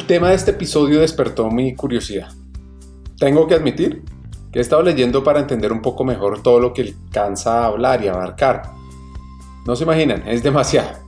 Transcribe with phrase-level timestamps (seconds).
[0.00, 2.32] El tema de este episodio despertó mi curiosidad.
[3.18, 4.02] Tengo que admitir
[4.50, 8.02] que he estado leyendo para entender un poco mejor todo lo que alcanza a hablar
[8.02, 8.62] y abarcar.
[9.66, 10.98] No se imaginan, es demasiado.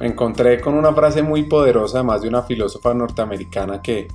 [0.00, 4.08] Me encontré con una frase muy poderosa además de una filósofa norteamericana que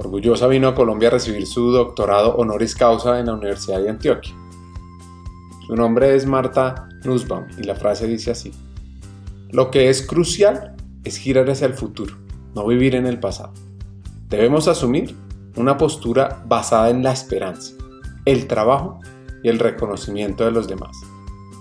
[0.00, 4.34] orgullosa vino a Colombia a recibir su doctorado honoris causa en la Universidad de Antioquia.
[5.66, 8.52] Su nombre es Marta Nussbaum y la frase dice así.
[9.48, 12.25] Lo que es crucial es girar hacia el futuro,
[12.56, 13.52] no vivir en el pasado.
[14.28, 15.14] Debemos asumir
[15.56, 17.74] una postura basada en la esperanza
[18.24, 19.00] el trabajo
[19.42, 20.96] y el reconocimiento de los demás.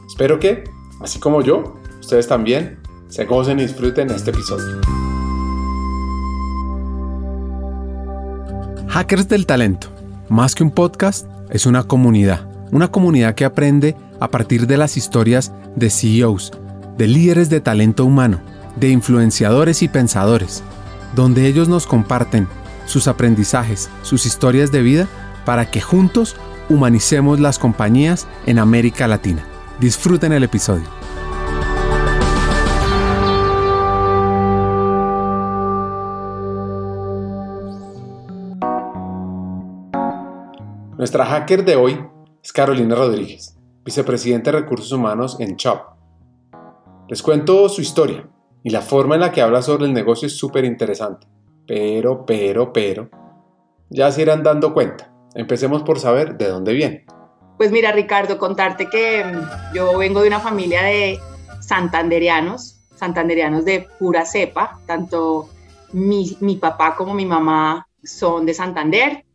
[0.08, 0.64] Espero que,
[1.00, 4.82] así como yo, ustedes también se gocen y disfruten este episodio.
[8.88, 9.90] Hackers del Talento,
[10.30, 12.50] más que un podcast, es una comunidad.
[12.72, 16.52] Una comunidad que aprende a partir de las historias de CEOs,
[16.98, 18.40] de líderes de talento humano,
[18.78, 20.64] de influenciadores y pensadores,
[21.16, 22.48] donde ellos nos comparten
[22.86, 25.08] sus aprendizajes, sus historias de vida,
[25.46, 26.36] para que juntos
[26.70, 29.46] humanicemos las compañías en América Latina.
[29.80, 30.86] Disfruten el episodio.
[40.98, 42.00] Nuestra hacker de hoy
[42.44, 45.82] es Carolina Rodríguez, vicepresidente de Recursos Humanos en Chop.
[47.08, 48.28] Les cuento su historia
[48.66, 51.28] y la forma en la que habla sobre el negocio es súper interesante.
[51.68, 53.12] Pero, pero, pero,
[53.92, 55.14] ya se irán dando cuenta.
[55.36, 57.06] Empecemos por saber de dónde viene.
[57.58, 61.20] Pues mira, Ricardo, contarte que mm, yo vengo de una familia de
[61.62, 65.48] santanderianos, santanderianos de pura cepa, tanto
[65.94, 69.26] mi, mi papá como mi mamá son de Santander.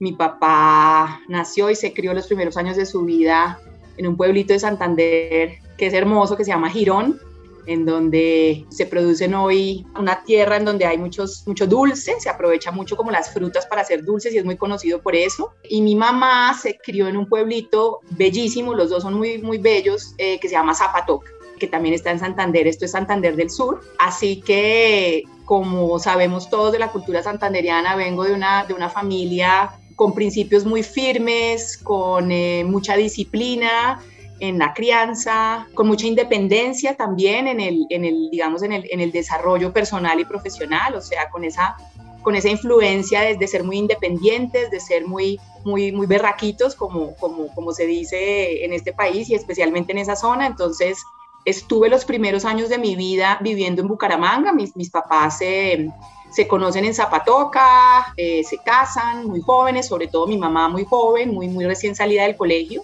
[0.00, 3.60] Mi papá nació y se crió los primeros años de su vida
[3.96, 7.20] en un pueblito de Santander que es hermoso, que se llama Girón,
[7.66, 12.70] en donde se producen hoy una tierra en donde hay muchos, mucho dulce, se aprovecha
[12.70, 15.52] mucho como las frutas para hacer dulces y es muy conocido por eso.
[15.68, 20.14] Y mi mamá se crió en un pueblito bellísimo, los dos son muy, muy bellos,
[20.18, 23.80] eh, que se llama Zapatoca que también está en Santander, esto es Santander del Sur,
[23.98, 29.78] así que como sabemos todos de la cultura santanderiana, vengo de una, de una familia
[29.94, 34.02] con principios muy firmes, con eh, mucha disciplina,
[34.48, 39.00] en la crianza, con mucha independencia también en el, en el digamos, en el, en
[39.00, 41.76] el desarrollo personal y profesional, o sea, con esa,
[42.22, 47.14] con esa influencia de, de, ser muy independientes, de ser muy, muy, muy berraquitos, como,
[47.16, 50.46] como, como se dice en este país y especialmente en esa zona.
[50.46, 50.98] Entonces,
[51.44, 55.90] estuve los primeros años de mi vida viviendo en Bucaramanga, mis, mis papás se,
[56.34, 61.32] se conocen en Zapatoca, eh, se casan muy jóvenes, sobre todo mi mamá muy joven,
[61.32, 62.82] muy, muy recién salida del colegio.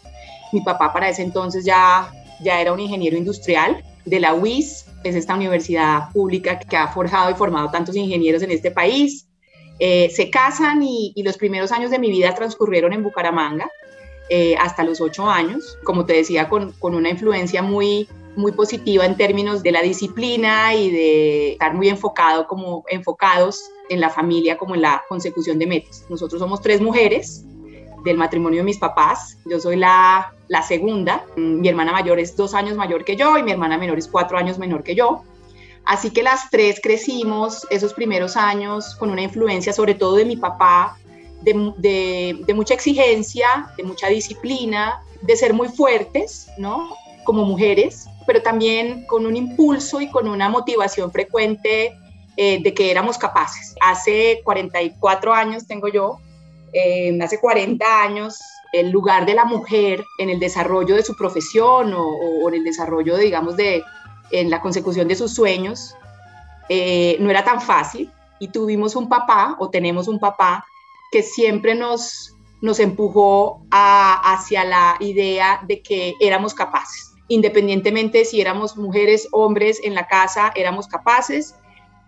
[0.53, 2.11] Mi papá para ese entonces ya,
[2.43, 7.31] ya era un ingeniero industrial de la UIS, es esta universidad pública que ha forjado
[7.31, 9.27] y formado tantos ingenieros en este país.
[9.79, 13.71] Eh, se casan y, los primeros años de mi vida transcurrieron en Bucaramanga
[14.29, 18.07] eh, hasta los ocho años, como te decía, con, con, una influencia muy,
[18.37, 24.01] muy positiva en términos de la disciplina y de estar muy enfocado como enfocados en
[24.01, 26.05] la familia como en la consecución de metas.
[26.09, 27.45] Nosotros somos tres mujeres,
[28.05, 29.39] del matrimonio de mis papás.
[29.47, 31.25] Yo soy la, la segunda.
[31.37, 34.39] Mi hermana mayor es dos años mayor que yo y mi hermana menor es cuatro
[34.39, 35.23] años menor que yo.
[35.85, 40.37] Así que las tres crecimos esos primeros años con una influencia sobre todo de mi
[40.37, 40.97] papá,
[41.43, 46.95] de, de, de, mucha exigencia, de mucha disciplina, de ser muy fuertes, ¿no?
[47.25, 51.95] Como mujeres, pero también con un impulso y con una motivación frecuente
[52.37, 53.75] eh, de que éramos capaces.
[53.81, 56.21] Hace 44 años tengo yo,
[56.73, 58.41] eh, hace 40 años
[58.73, 63.17] el lugar de la mujer en el desarrollo de su profesión o, en el desarrollo,
[63.17, 63.83] digamos, de
[64.31, 65.97] en la consecución de sus sueños,
[66.69, 70.65] eh, no era tan fácil y tuvimos un papá o tenemos un papá
[71.11, 77.13] que siempre nos, nos empujó hacia la idea de que éramos capaces.
[77.27, 81.57] Independientemente si éramos mujeres, hombres en la casa, éramos capaces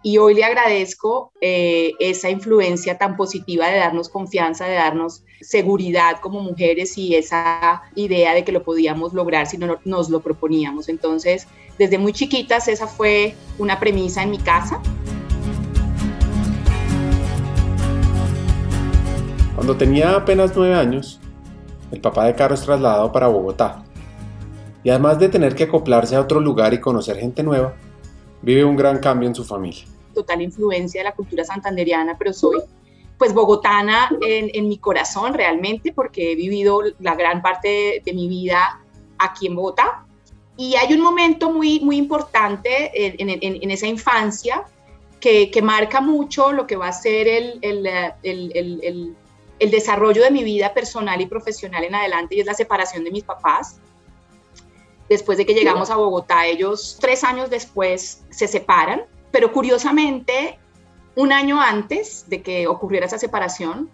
[0.03, 6.19] y hoy le agradezco eh, esa influencia tan positiva de darnos confianza, de darnos seguridad
[6.21, 10.89] como mujeres y esa idea de que lo podíamos lograr si no nos lo proponíamos.
[10.89, 11.47] Entonces,
[11.79, 14.81] desde muy chiquitas esa fue una premisa en mi casa.
[19.55, 21.21] Cuando tenía apenas nueve años,
[21.93, 23.85] el papá de Caro es trasladado para Bogotá.
[24.83, 27.75] Y además de tener que acoplarse a otro lugar y conocer gente nueva,
[28.41, 29.92] vive un gran cambio en su familia.
[30.13, 32.61] Total influencia de la cultura santanderiana, pero soy
[33.23, 38.27] pues bogotana en, en mi corazón realmente porque he vivido la gran parte de, mi
[38.27, 38.81] vida
[39.17, 40.05] aquí en Bogotá.
[40.57, 44.65] Y hay un momento muy, muy importante en, en, esa infancia
[45.21, 47.87] que, que, marca mucho lo que va a ser el, el,
[48.25, 49.17] el,
[49.61, 53.13] el, desarrollo de mi vida personal y profesional en adelante y es la separación de
[53.13, 53.79] mis papás.
[55.09, 60.59] Después de que llegamos a Bogotá, ellos tres años después se separan, pero curiosamente,
[61.17, 63.91] un año antes de que ocurriera esa separación,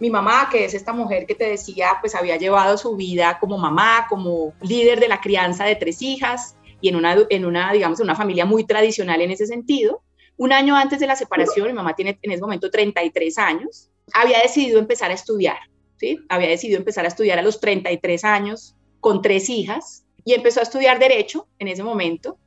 [0.00, 3.58] mi mamá, que es esta mujer que te decía, pues había llevado su vida como
[3.58, 8.00] mamá, como líder de la crianza de tres hijas y en una, en una digamos,
[8.00, 10.02] una familia muy tradicional en ese sentido.
[10.38, 14.40] Un año antes de la separación, mi mamá tiene en ese momento 33 años, había
[14.40, 15.58] decidido empezar a estudiar,
[15.98, 16.18] ¿sí?
[16.30, 20.62] Había decidido empezar a estudiar a los 33 años con tres hijas y empezó a
[20.62, 22.38] estudiar derecho en ese momento.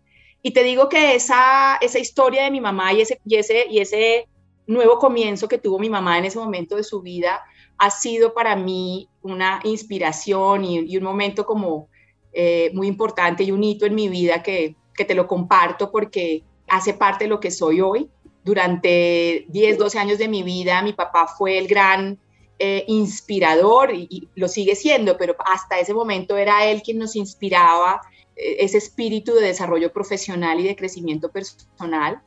[0.43, 3.79] Y te digo que esa, esa historia de mi mamá y ese, y ese, y
[3.79, 4.27] ese
[4.67, 7.41] nuevo comienzo que tuvo mi mamá en ese momento de su vida
[7.77, 11.87] ha sido para mí una inspiración y, un momento como
[12.33, 16.43] eh, muy importante y un hito en mi vida que, que te lo comparto porque
[16.67, 18.09] hace parte de lo que soy hoy.
[18.43, 22.19] Durante 10, 12 años de mi vida, mi papá fue el gran
[22.59, 28.01] eh, inspirador y, lo sigue siendo, pero hasta ese momento era él quien nos inspiraba
[28.35, 32.21] ese espíritu de desarrollo profesional y de crecimiento personal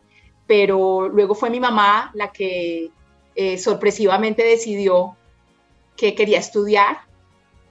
[0.46, 2.90] pero luego fue mi mamá la que
[3.34, 5.16] eh, sorpresivamente decidió
[5.96, 6.98] que quería estudiar.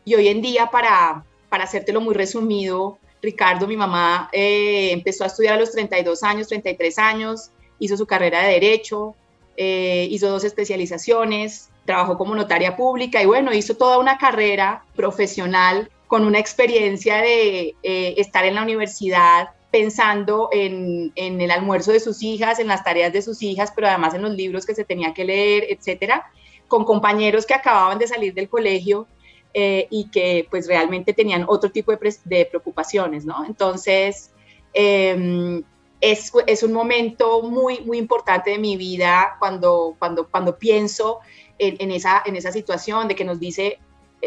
[0.03, 5.27] Y hoy en día, para, para hacértelo muy resumido, Ricardo, mi mamá eh, empezó a
[5.27, 9.15] estudiar a los 32 años, 33 años, hizo su carrera de derecho,
[9.57, 15.89] eh, hizo dos especializaciones, trabajó como notaria pública y bueno, hizo toda una carrera profesional
[16.07, 22.59] con una experiencia de estar en la universidad pensando en, el almuerzo de sus hijas,
[22.59, 25.25] en las tareas de sus hijas, pero además en los libros que se tenía que
[25.25, 26.31] leer, etcétera,
[26.69, 29.05] con compañeros que acababan de salir del colegio
[29.53, 33.43] eh, y que pues realmente tenían otro tipo de, preocupaciones, ¿no?
[33.43, 34.31] Entonces,
[34.71, 35.61] em,
[35.99, 36.31] es,
[36.63, 41.19] un momento muy, muy importante de mi vida cuando, cuando, cuando pienso
[41.59, 43.79] en, en, esa, en esa situación de que nos dice eh,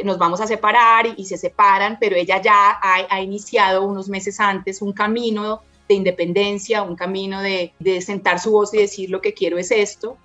[0.04, 4.82] nos vamos a separar y, se separan, pero ella ya ha, iniciado unos meses antes
[4.82, 9.58] un camino de independencia, un camino de, sentar su voz y decir lo que quiero
[9.58, 10.16] es esto.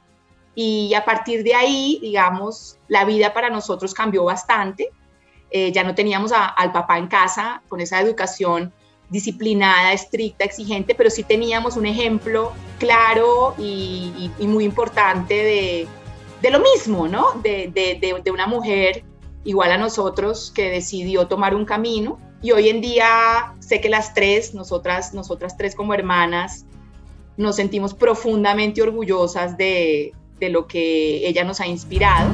[0.55, 4.89] Y a partir de ahí, digamos, la vida para nosotros cambió bastante.
[5.49, 8.73] Eh, ya no teníamos al papá en casa con esa educación
[9.09, 15.87] disciplinada, estricta, exigente, pero sí teníamos un ejemplo claro y, muy importante
[16.41, 17.33] de, lo mismo, ¿no?
[17.43, 19.03] De, de, una mujer
[19.43, 22.19] igual a nosotros, que decidió tomar un camino.
[22.41, 26.65] Y hoy en día sé que las tres, nosotras, nosotras tres como hermanas,
[27.37, 32.29] nos sentimos profundamente orgullosas de, de lo que ella nos ha inspirado.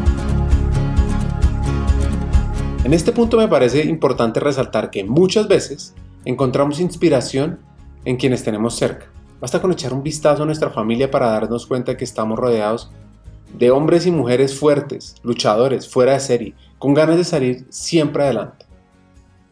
[2.83, 5.93] En este punto me parece importante resaltar que muchas veces
[6.25, 7.59] encontramos inspiración
[8.05, 9.11] en quienes tenemos cerca.
[9.39, 12.91] Basta con echar un vistazo a nuestra familia para darnos cuenta que estamos rodeados
[13.53, 18.65] de hombres y mujeres fuertes, luchadores, fuera de serie, con ganas de salir siempre adelante.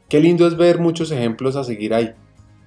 [0.09, 2.13] Qué lindo es ver muchos ejemplos a seguir ahí,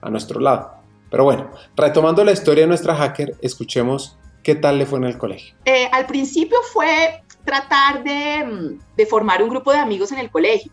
[0.03, 0.73] a nuestro lado.
[1.11, 5.19] Pero bueno, retomando la historia de nuestra hacker, escuchemos qué tal le fue en el
[5.19, 5.55] colegio.
[5.65, 10.71] Eh, al principio fue tratar de, de, formar un grupo de amigos en el colegio.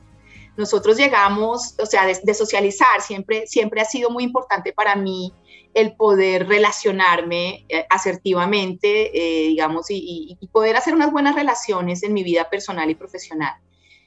[0.57, 5.34] Nosotros llegamos, o sea, de, de socializar, siempre, siempre ha sido muy importante para mí
[5.74, 12.24] el poder relacionarme eh, asertivamente, eh, digamos, y, poder hacer unas buenas relaciones en mi
[12.24, 13.53] vida personal y profesional.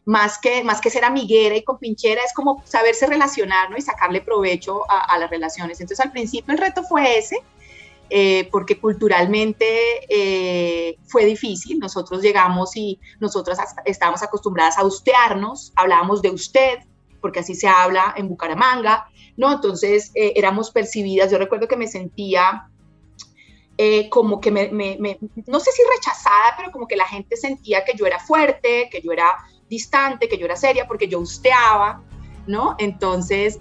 [0.05, 3.77] Más que, más que ser amiguera y compinchera, es como saberse relacionar ¿no?
[3.77, 5.81] y sacarle provecho a, las relaciones.
[5.81, 7.37] Entonces, al principio el reto fue ese,
[8.09, 11.79] eh, porque culturalmente fue difícil.
[11.79, 16.79] Nosotros llegamos y nosotras estábamos acostumbradas a ustearnos, hablábamos de usted,
[17.21, 19.07] porque así se habla en Bucaramanga,
[19.41, 19.51] ¿no?
[19.51, 22.69] Entonces eh, éramos percibidas, yo recuerdo que me sentía
[23.79, 24.69] eh, como que me,
[25.47, 29.01] no sé si rechazada, pero como que la gente sentía que yo era fuerte, que
[29.01, 29.35] yo era
[29.71, 32.03] distante, que yo era seria, porque yo usteaba,
[32.47, 32.77] ¿no?
[32.79, 33.59] Entonces,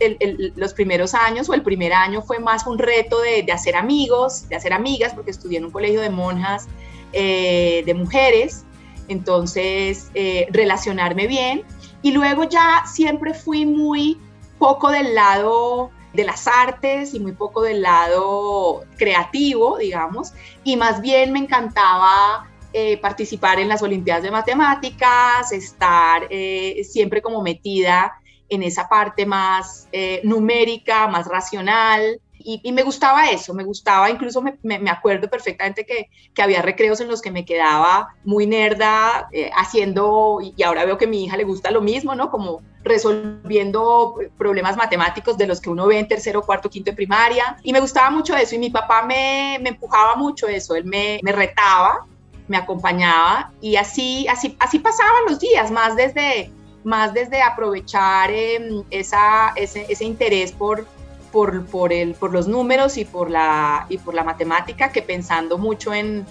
[0.58, 4.58] los primeros años o el primer año fue más un reto de, hacer amigos, de
[4.58, 6.68] hacer amigas, porque estudié en un colegio de monjas,
[7.14, 8.66] eh, de mujeres,
[9.08, 10.12] entonces,
[10.52, 11.64] relacionarme bien.
[12.02, 14.18] Y luego ya siempre fui muy
[14.60, 21.02] poco del lado de las artes y muy poco del lado creativo, digamos, y más
[21.02, 28.14] bien me encantaba eh, participar en las Olimpiadas de Matemáticas, estar eh, siempre como metida
[28.48, 34.42] en esa parte más eh, numérica, más racional, Y, me gustaba eso, me gustaba, incluso
[34.42, 39.28] me, me, acuerdo perfectamente que, que, había recreos en los que me quedaba muy nerda
[39.32, 42.32] eh, haciendo, y, ahora veo que a mi hija le gusta lo mismo, ¿no?
[42.32, 47.58] Como resolviendo problemas matemáticos de los que uno ve en tercero, cuarto, quinto de primaria.
[47.62, 51.20] Y me gustaba mucho eso, y mi papá me, me empujaba mucho eso, él me,
[51.22, 52.06] me retaba,
[52.48, 56.52] me acompañaba, y así, así, así pasaban los días, más desde
[56.84, 60.86] más desde aprovechar em, esa, ese, ese, interés por,
[61.32, 65.58] por, por, el, por los números y por, la, y por la matemática que pensando
[65.58, 66.26] mucho en,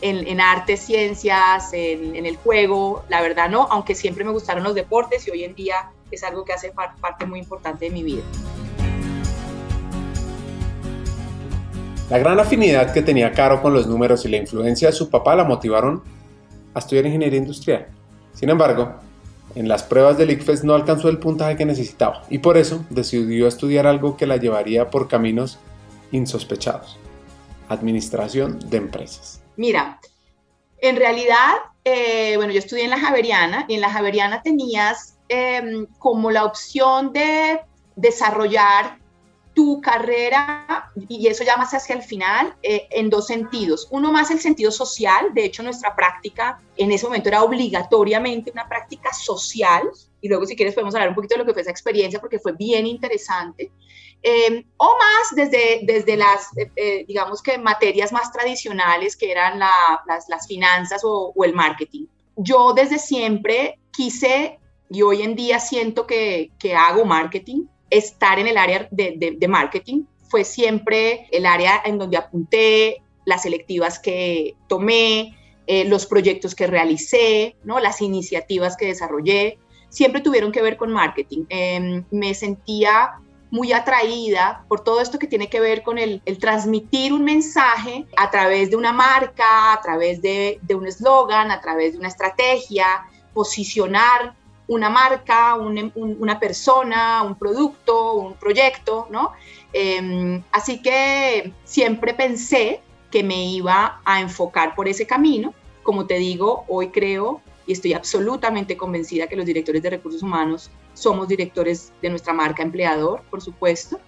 [0.00, 4.64] en, en artes, ciencias, en, en, el juego, la verdad no, aunque siempre me gustaron
[4.64, 8.02] los deportes y hoy en día es algo que hace parte muy importante de mi
[8.02, 8.22] vida.
[12.10, 15.34] La gran afinidad que tenía Caro con los números y la influencia de su papá
[15.34, 16.02] la motivaron
[16.74, 17.86] a estudiar ingeniería industrial.
[18.34, 18.94] Sin embargo,
[19.54, 23.46] en las pruebas del ICFES no alcanzó el puntaje que necesitaba y por eso decidió
[23.46, 25.58] estudiar algo que la llevaría por caminos
[26.10, 26.98] insospechados.
[27.68, 29.42] Administración de empresas.
[29.56, 30.00] Mira,
[30.78, 35.86] en realidad, eh, bueno, yo estudié en la Javeriana y en la Javeriana tenías em,
[35.98, 37.60] como la opción de
[37.96, 38.98] desarrollar
[39.54, 43.88] tu carrera, y eso ya más hacia el final, eh, en dos sentidos.
[43.90, 48.68] Uno más el sentido social, de hecho nuestra práctica en ese momento era obligatoriamente una
[48.68, 49.82] práctica social,
[50.20, 52.38] y luego si quieres podemos hablar un poquito de lo que fue esa experiencia porque
[52.38, 53.70] fue bien interesante.
[54.22, 60.28] Eh, o más desde, desde las, eh, digamos que materias más tradicionales que eran las,
[60.28, 62.06] las, finanzas o, o el marketing.
[62.36, 64.58] Yo desde siempre quise
[64.90, 70.04] y hoy en día siento que, que hago marketing estar en el área de, marketing.
[70.28, 75.36] Fue siempre el área en donde apunté, las selectivas que tomé,
[75.66, 77.80] eh, los proyectos que realicé, ¿no?
[77.80, 81.44] las iniciativas que desarrollé, siempre tuvieron que ver con marketing.
[81.48, 83.12] Em, me sentía
[83.50, 88.28] muy atraída por todo esto que tiene que ver con el, transmitir un mensaje a
[88.30, 93.06] través de una marca, a través de, de un eslogan, a través de una estrategia,
[93.32, 94.34] posicionar
[94.66, 99.32] una marca, una persona, un producto, un proyecto, ¿no?
[99.72, 102.80] Em, así que siempre pensé
[103.10, 105.52] que me iba a enfocar por ese camino.
[105.82, 110.70] Como te digo, hoy creo y estoy absolutamente convencida que los directores de recursos humanos
[110.94, 114.00] somos directores de nuestra marca empleador, por supuesto.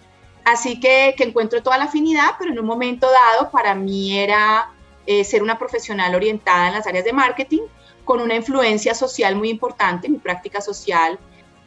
[0.45, 4.71] Así que, que encuentro toda la afinidad, pero en un momento dado para mí era
[5.07, 7.63] eh, ser una profesional orientada en las áreas de marketing
[8.07, 11.19] con una influencia social muy importante, mi práctica social.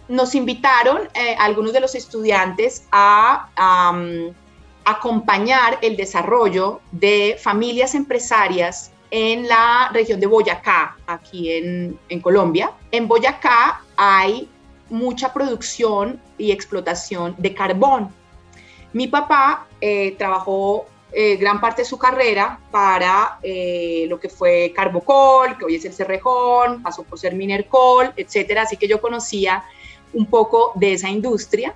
[0.07, 3.49] Nos invitaron eh, algunos de los estudiantes a
[4.85, 12.71] acompañar el desarrollo de familias empresarias en la región de Boyacá, aquí en, en Colombia.
[12.91, 14.49] En Boyacá hay
[14.89, 18.09] mucha producción y explotación de carbón.
[18.93, 24.71] Mi papá eh, trabajó eh, gran parte de su carrera para eh, lo que fue
[24.75, 28.63] Carbocol, que hoy es el Cerrejón, pasó por ser Minercol, etcétera.
[28.63, 29.63] Así que yo conocía
[30.13, 31.73] un poco de esa industria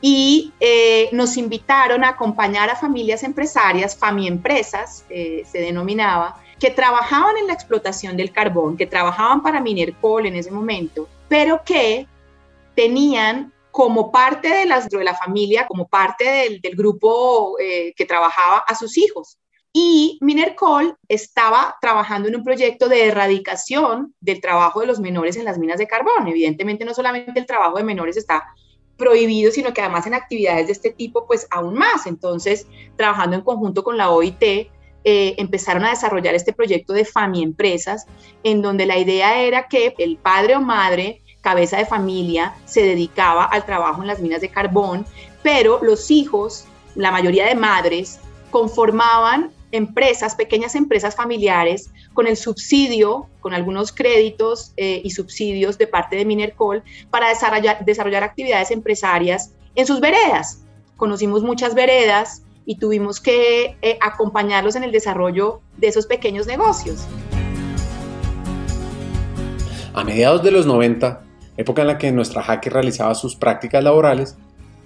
[0.00, 7.46] y eh, nos invitaron a acompañar a familias empresarias, Empresas, se denominaba, que trabajaban en
[7.46, 12.06] la explotación del carbón, que trabajaban para Minercol en ese momento, pero que
[12.74, 16.24] tenían como parte de, las, de la familia, como parte
[16.62, 19.36] del, grupo eh, que trabajaba a sus hijos.
[19.72, 25.44] Y Minercol estaba trabajando en un proyecto de erradicación del trabajo de los menores en
[25.44, 26.28] las minas de carbón.
[26.28, 28.44] Evidentemente, no solamente el trabajo de menores está
[28.96, 32.06] prohibido, sino que además en actividades de este tipo, pues aún más.
[32.06, 34.70] Entonces, trabajando en conjunto con la OIT, eh,
[35.02, 38.06] empezaron a desarrollar este proyecto de FAMI Empresas,
[38.44, 43.44] en donde la idea era que el padre o madre cabeza de familia, se dedicaba
[43.44, 45.06] al trabajo en las minas de carbón,
[45.42, 46.64] pero los hijos,
[46.96, 48.18] la mayoría de madres,
[48.50, 55.86] conformaban empresas, pequeñas empresas familiares, con el subsidio, con algunos créditos eh, y subsidios de
[55.86, 60.62] parte de Minercol para desarrollar, actividades empresarias en sus veredas.
[60.96, 67.04] Conocimos muchas veredas y tuvimos que eh, acompañarlos en el desarrollo de esos pequeños negocios.
[69.92, 71.23] A mediados de los 90,
[71.56, 74.36] época en la que nuestra jaque realizaba sus prácticas laborales,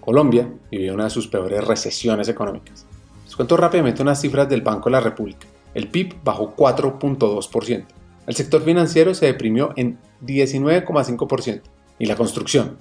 [0.00, 2.87] Colombia vivió una de sus peores recesiones económicas.
[3.25, 5.46] Les cuento rápidamente unas cifras del Banco de la República.
[5.75, 7.84] El PIB bajó 4.2%.
[8.26, 11.62] El sector financiero se deprimió en 19,5%.
[11.98, 12.78] Y la construcción,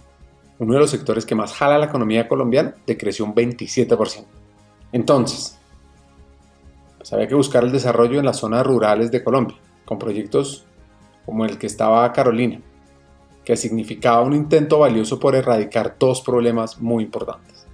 [0.60, 4.26] uno de los sectores que más jala la economía colombiana, decreció un 27%.
[4.92, 5.58] Entonces,
[6.98, 10.66] pues había que buscar el desarrollo en las zonas rurales de Colombia, con proyectos
[11.26, 12.62] como el que estaba Carolina,
[13.48, 17.66] que significaba un intento valioso por erradicar dos problemas muy importantes,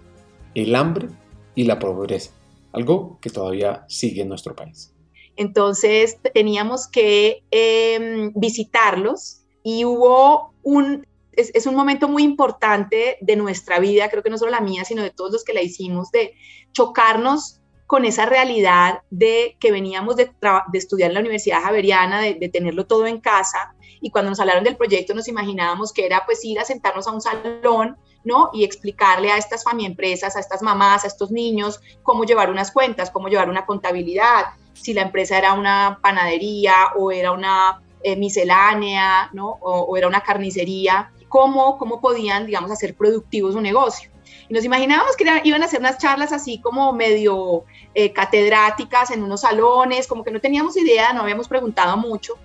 [0.53, 1.08] el hambre
[1.56, 2.30] y la pobreza,
[2.74, 4.94] algo que todavía sigue en nuestro país.
[5.36, 13.80] Entonces teníamos que em, visitarlos y hubo un, es, un momento muy importante de nuestra
[13.80, 16.36] vida, creo que no solo la mía, sino de todos los que la hicimos, de
[16.72, 20.30] chocarnos con esa realidad de que veníamos de,
[20.74, 24.65] estudiar en la Universidad Javeriana, de, de, tenerlo todo en casa, y cuando nos hablaron
[24.65, 27.95] del proyecto nos imaginábamos que era pues ir a sentarnos a un salón,
[28.25, 28.50] ¿no?
[28.53, 33.10] Y explicarle a estas empresas, a estas mamás, a estos niños, cómo llevar unas cuentas,
[33.10, 39.29] cómo llevar una contabilidad, si la empresa era una panadería o era una eh, miscelánea,
[39.31, 39.57] ¿no?
[39.62, 44.12] O, era una carnicería, cómo, cómo podían, digamos, hacer productivos su negocio.
[44.50, 47.63] Y nos imaginábamos que iban a hacer unas charlas así como medio
[47.95, 52.38] eh, catedráticas en unos salones, como que no teníamos idea, no habíamos preguntado mucho.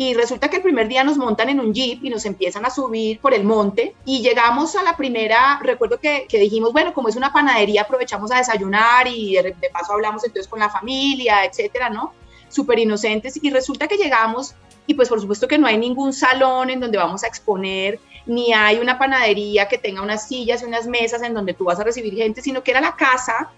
[0.00, 2.70] Y resulta que el primer día nos montan en un jeep y nos empiezan a
[2.70, 7.10] subir por el monte y llegamos a la primera, recuerdo que, que dijimos, bueno, como
[7.10, 11.44] es una panadería, aprovechamos a desayunar y de, de paso hablamos entonces con la familia,
[11.44, 12.14] etcétera, ¿no?
[12.48, 13.38] Súper inocentes.
[13.44, 14.54] Y resulta que llegamos
[14.86, 18.54] y pues por supuesto que no hay ningún salón en donde vamos a exponer, ni
[18.54, 21.84] hay una panadería que tenga unas sillas y unas mesas en donde tú vas a
[21.84, 23.50] recibir gente, sino que era la casa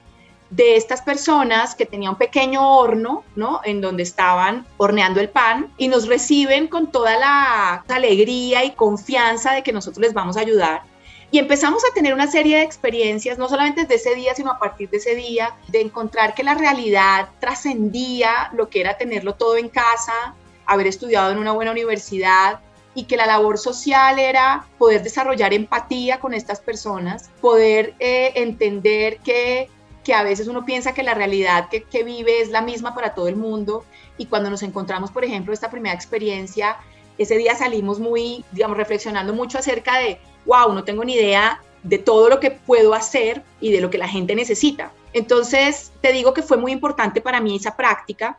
[0.53, 3.63] de estas personas que tenía un pequeño horno, ¿no?
[3.65, 9.55] En donde estaban horneando el pan y nos reciben con toda la alegría y confianza
[9.55, 10.83] de que nosotros les vamos a ayudar.
[11.31, 14.59] Y empezamos a tener una serie de experiencias, no solamente desde ese día, sino a
[14.59, 19.57] partir de ese día, de encontrar que la realidad trascendía lo que era tenerlo todo
[19.57, 20.35] en casa,
[20.67, 22.61] haber estudiado en una buena universidad
[22.95, 29.17] y que la labor social era poder desarrollar empatía con estas personas, poder eh, entender
[29.21, 29.71] que,
[30.05, 33.15] que, a veces uno piensa que la realidad que, que vive es la misma para
[33.15, 33.85] todo el mundo.
[34.19, 36.77] Y cuando nos encontramos, por ejemplo, esta primera experiencia,
[37.19, 41.99] ese día salimos muy, digamos, reflexionando mucho acerca de, wow, no tengo ni idea de
[41.99, 44.93] todo lo que puedo hacer y de lo que la gente necesita.
[45.13, 48.39] Entonces, te digo que fue muy importante para mí esa práctica.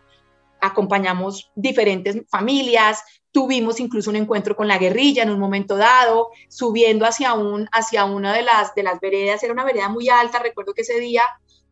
[0.61, 7.05] Acompañamos diferentes familias, tuvimos incluso un encuentro con la guerrilla en un momento dado, subiendo
[7.05, 10.73] hacia, un, hacia una de las, de las veredas, era una vereda muy alta, recuerdo
[10.73, 11.23] que ese día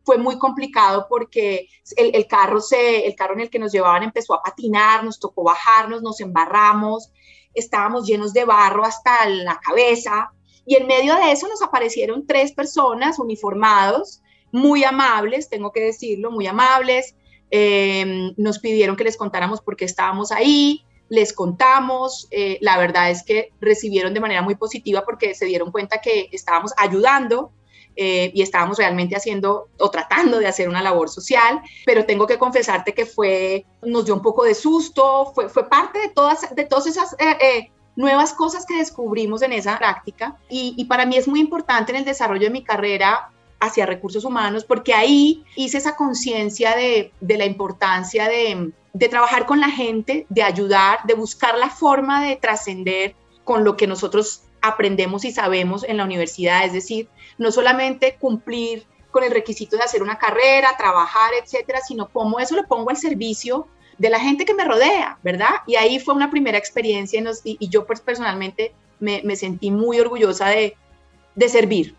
[0.04, 4.34] fue muy complicado porque el, carro se, el carro en el que nos llevaban empezó
[4.34, 7.12] a patinar, nos tocó bajarnos, nos embarramos,
[7.54, 10.32] estábamos llenos de barro hasta la cabeza
[10.64, 16.30] y en medio de eso nos aparecieron tres personas uniformados, muy amables, tengo que decirlo,
[16.30, 17.14] muy amables,
[17.54, 23.10] Em, nos pidieron que les contáramos por qué estábamos ahí, les contamos, eh, la verdad
[23.10, 27.52] es que recibieron de manera muy positiva porque se dieron cuenta que estábamos ayudando
[27.96, 32.38] eh, y estábamos realmente haciendo o tratando de hacer una labor social, pero tengo que
[32.38, 36.64] confesarte que fue, nos dio un poco de susto, fue, fue parte de todas, de
[36.64, 37.16] todas esas...
[37.18, 40.38] Eh, nuevas cosas que descubrimos en esa práctica.
[40.48, 43.30] Y, y, para mí es muy importante en el desarrollo de mi carrera
[43.62, 48.72] hacia recursos humanos, porque ahí hice esa conciencia de, la importancia de,
[49.08, 53.86] trabajar con la gente, de ayudar, de buscar la forma de trascender con lo que
[53.86, 59.76] nosotros aprendemos y sabemos en la universidad, es decir, no solamente cumplir con el requisito
[59.76, 64.18] de hacer una carrera, trabajar, etcétera, sino cómo eso lo pongo al servicio de la
[64.18, 65.50] gente que me rodea, ¿verdad?
[65.66, 70.76] Y ahí fue una primera experiencia y, yo pues personalmente me, sentí muy orgullosa de,
[71.34, 71.94] de servir,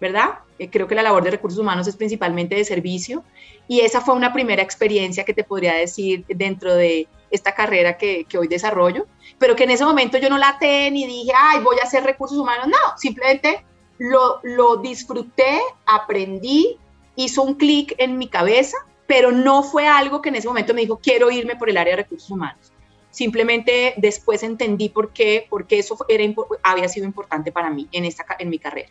[0.00, 0.40] ¿verdad?
[0.58, 3.22] Eh, creo que la labor de recursos humanos es principalmente de servicio
[3.68, 8.24] y esa fue una primera experiencia que te podría decir dentro de esta carrera que,
[8.24, 9.06] que hoy desarrollo,
[9.38, 12.04] pero que en ese momento yo no la até ni dije, ay, voy a hacer
[12.04, 13.64] recursos humanos, no, simplemente
[13.98, 16.78] lo, lo disfruté, aprendí,
[17.16, 20.82] hizo un clic en mi cabeza, pero no fue algo que en ese momento me
[20.82, 22.72] dijo, quiero irme por el área de recursos humanos.
[23.10, 26.24] Simplemente después entendí por qué, por qué eso era,
[26.62, 28.90] había sido importante para mí en, esta, en mi carrera.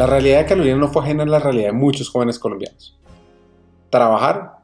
[0.00, 2.98] La realidad de Carolina no fue ajena a la realidad de muchos jóvenes colombianos.
[3.90, 4.60] Trabajar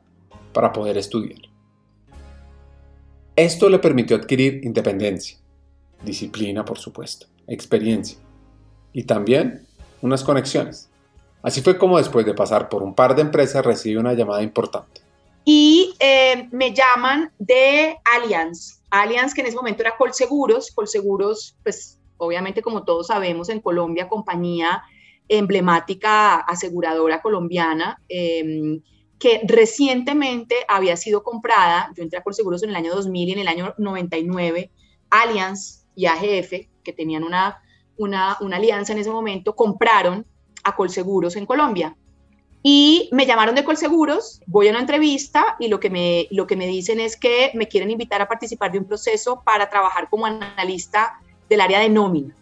[0.55, 1.43] para poder estudiar.
[3.37, 5.37] Esto le permitió adquirir independencia,
[6.03, 8.17] disciplina por supuesto, experiencia
[8.95, 9.67] y también
[10.01, 10.89] unas conexiones.
[11.43, 15.03] Así fue como después de pasar por un par de empresas recibe una llamada importante.
[15.45, 22.01] Y eh, me llaman de Allianz, Allianz, que en ese momento era Colseguros, Colseguros, pues
[22.17, 24.83] obviamente como todos sabemos en Colombia, compañía
[25.29, 28.81] emblemática aseguradora colombiana, em,
[29.19, 33.39] que recientemente había sido comprada, yo entré a Colseguros en el año 2000 y en
[33.39, 34.71] el año 99,
[35.11, 37.63] Allianz y AGF, que tenían una,
[37.97, 40.27] una, una alianza en ese momento, compraron
[40.65, 41.97] a Colseguros en Colombia.
[42.63, 46.57] Y me llamaron de Colseguros, voy a una entrevista y lo que, me, lo que
[46.57, 50.27] me dicen es que me quieren invitar a participar de un proceso para trabajar como
[50.27, 52.35] analista del área de nómina.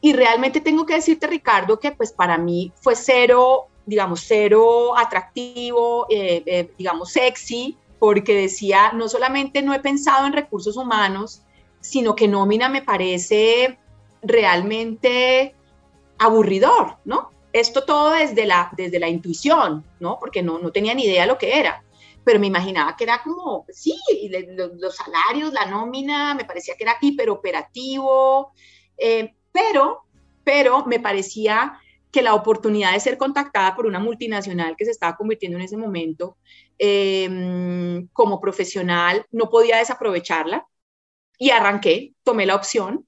[0.00, 6.06] Y realmente tengo que decirte, Ricardo, que pues para mí fue cero, digamos, cero atractivo,
[6.08, 11.42] eh, eh, digamos, sexy, porque decía, no solamente no he pensado en recursos humanos,
[11.80, 13.78] sino que nómina me parece
[14.22, 15.54] realmente
[16.18, 17.30] aburridor, ¿no?
[17.52, 20.18] Esto todo desde la, desde la intuición, ¿no?
[20.20, 21.82] Porque no, no tenía ni idea lo que era.
[22.22, 23.98] Pero me imaginaba que era como, sí,
[24.78, 28.52] los, salarios, la nómina, me parecía que era hiperoperativo,
[28.96, 30.02] eh, pero,
[30.44, 31.78] pero me parecía
[32.10, 35.76] que la oportunidad de ser contactada por una multinacional que se estaba convirtiendo en ese
[35.76, 36.36] momento
[36.78, 40.66] em, como profesional, no podía desaprovecharla.
[41.38, 43.06] Y arranqué, tomé la opción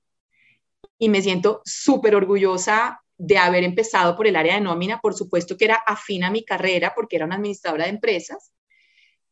[0.98, 5.56] y me siento súper orgullosa de haber empezado por el área de nómina, por supuesto
[5.56, 8.52] que era afín a mi carrera porque era una administradora de empresas,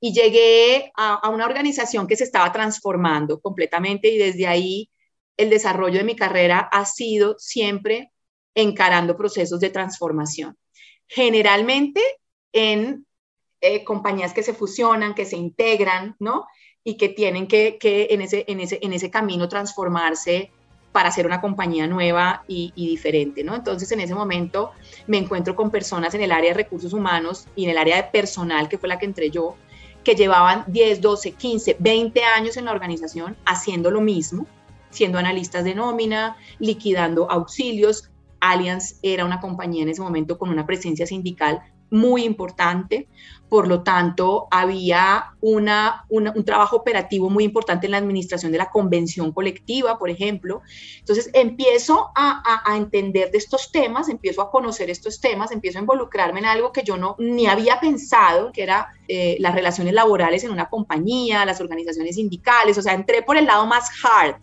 [0.00, 4.90] y llegué a, una organización que se estaba transformando completamente y desde ahí
[5.40, 8.12] el desarrollo de mi carrera ha sido siempre
[8.54, 10.56] encarando procesos de transformación.
[11.06, 12.02] Generalmente
[12.52, 13.06] en
[13.62, 16.46] eh, compañías que se fusionan, que se integran, ¿no?
[16.84, 20.50] Y que tienen que, en, ese, en, ese, en ese camino transformarse
[20.92, 23.54] para hacer una compañía nueva y, diferente, ¿no?
[23.54, 24.72] Entonces, en ese momento
[25.06, 28.04] me encuentro con personas en el área de recursos humanos y en el área de
[28.04, 29.56] personal, que fue la que entré yo,
[30.04, 34.46] que llevaban 10, 12, 15, 20 años en la organización haciendo lo mismo,
[34.90, 38.10] siendo analistas de nómina, liquidando auxilios.
[38.40, 43.08] Allianz era una compañía en ese momento con una presencia sindical muy importante,
[43.48, 48.70] por lo tanto, había una, un trabajo operativo muy importante en la administración de la
[48.70, 50.62] convención colectiva, por ejemplo.
[51.00, 55.80] Entonces, empiezo a, a, entender de estos temas, empiezo a conocer estos temas, empiezo a
[55.80, 60.44] involucrarme en algo que yo no ni había pensado, que era eh, las relaciones laborales
[60.44, 64.36] en una compañía, las organizaciones sindicales, o sea, entré por el lado más hard,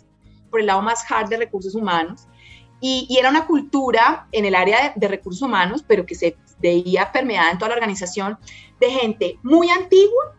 [0.50, 2.28] por el lado más hard de recursos humanos.
[2.80, 6.38] Y, y, era una cultura en el área de, de, recursos humanos, pero que se
[6.60, 8.38] veía permeada en toda la organización,
[8.80, 10.36] de gente muy antigua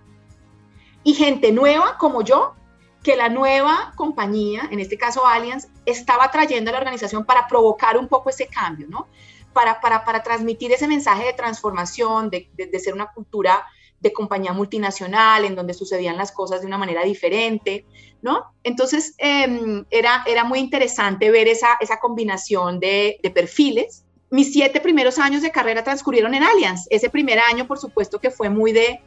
[1.03, 2.55] y gente nueva como yo,
[3.03, 7.97] que la nueva compañía, en este caso Allianz, estaba trayendo a la organización para provocar
[7.97, 9.09] un poco ese cambio, ¿no?
[9.53, 13.66] Para, para, para transmitir ese mensaje de transformación, de, de, ser una cultura
[14.00, 17.84] de compañía multinacional, en donde sucedían las cosas de una manera diferente,
[18.22, 18.44] ¿no?
[18.62, 24.80] Entonces, eh, era, era muy interesante ver esa, esa combinación de, de perfiles mis siete
[24.80, 26.87] primeros años de carrera transcurrieron en Allianz.
[26.90, 29.00] Ese primer año, por supuesto, que fue muy de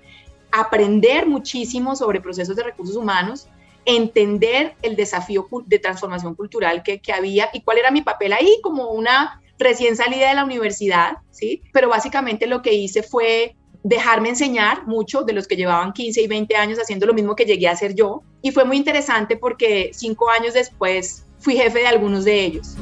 [0.52, 3.48] aprender muchísimo sobre procesos de recursos humanos,
[3.86, 8.60] entender el desafío de transformación cultural que, que había y cuál era mi papel ahí
[8.62, 11.62] como una recién salida de la universidad, ¿sí?
[11.72, 16.28] Pero básicamente lo que hice fue dejarme enseñar mucho de los que llevaban 15 y
[16.28, 18.24] 20 años haciendo lo mismo que llegué a hacer yo.
[18.42, 22.76] Y fue muy interesante porque cinco años después fui jefe de algunos de ellos.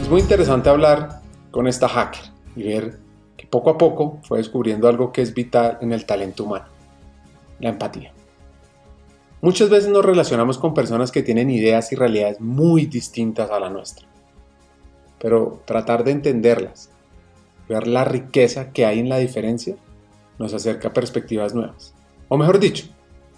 [0.00, 2.98] Es muy interesante hablar con esta hacker y ver
[3.36, 6.66] que poco a poco fue descubriendo algo que es vital en el talento humano,
[7.58, 8.12] la empatía.
[9.40, 13.68] Muchas veces nos relacionamos con personas que tienen ideas y realidades muy distintas a la
[13.68, 14.06] nuestra,
[15.18, 16.90] pero tratar de entenderlas,
[17.68, 19.76] ver la riqueza que hay en la diferencia,
[20.38, 21.94] nos acerca a perspectivas nuevas.
[22.28, 22.86] O mejor dicho,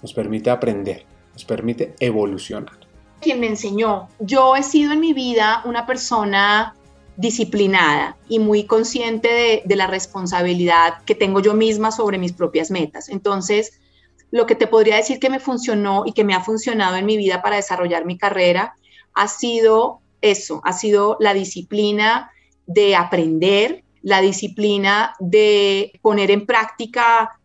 [0.02, 2.88] nos permite aprender, nos permite evolucionar
[3.20, 4.08] quien me enseñó.
[4.18, 6.74] Yo he sido en mi vida una persona
[7.16, 13.08] disciplinada y muy consciente de, la responsabilidad que tengo yo misma sobre mis propias metas.
[13.08, 13.80] Entonces,
[14.30, 17.16] lo que te podría decir que me funcionó y que me ha funcionado en mi
[17.16, 18.74] vida para desarrollar mi carrera
[19.14, 22.30] ha sido eso, ha sido la disciplina
[22.66, 27.38] de aprender, la disciplina de poner en práctica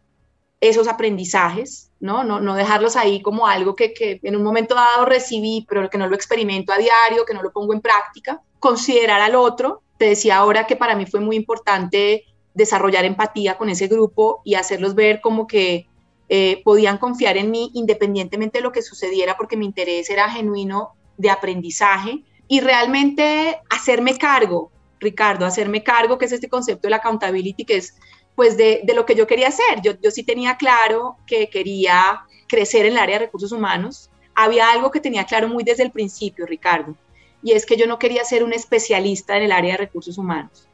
[0.59, 2.23] esos aprendizajes, ¿no?
[2.23, 5.97] No, no dejarlos ahí como algo que, que, en un momento dado recibí, pero que
[5.97, 8.41] no lo experimento a diario, que no lo pongo en práctica.
[8.59, 9.81] Considerar al otro.
[9.97, 14.55] Te decía ahora que para mí fue muy importante desarrollar empatía con ese grupo y
[14.55, 15.87] hacerlos ver como que
[16.29, 20.93] eh, podían confiar en mí independientemente de lo que sucediera, porque mi interés era genuino
[21.17, 26.97] de aprendizaje y realmente hacerme cargo, Ricardo, hacerme cargo, que es este concepto de la
[26.97, 27.95] accountability, que es
[28.35, 29.81] pues de, lo que yo quería hacer.
[29.81, 34.11] Yo, yo sí tenía claro que quería crecer en el área de recursos humanos.
[34.35, 36.95] Había algo que tenía claro muy desde el principio, Ricardo,
[37.41, 40.67] y es que yo no quería ser un especialista en el área de recursos humanos.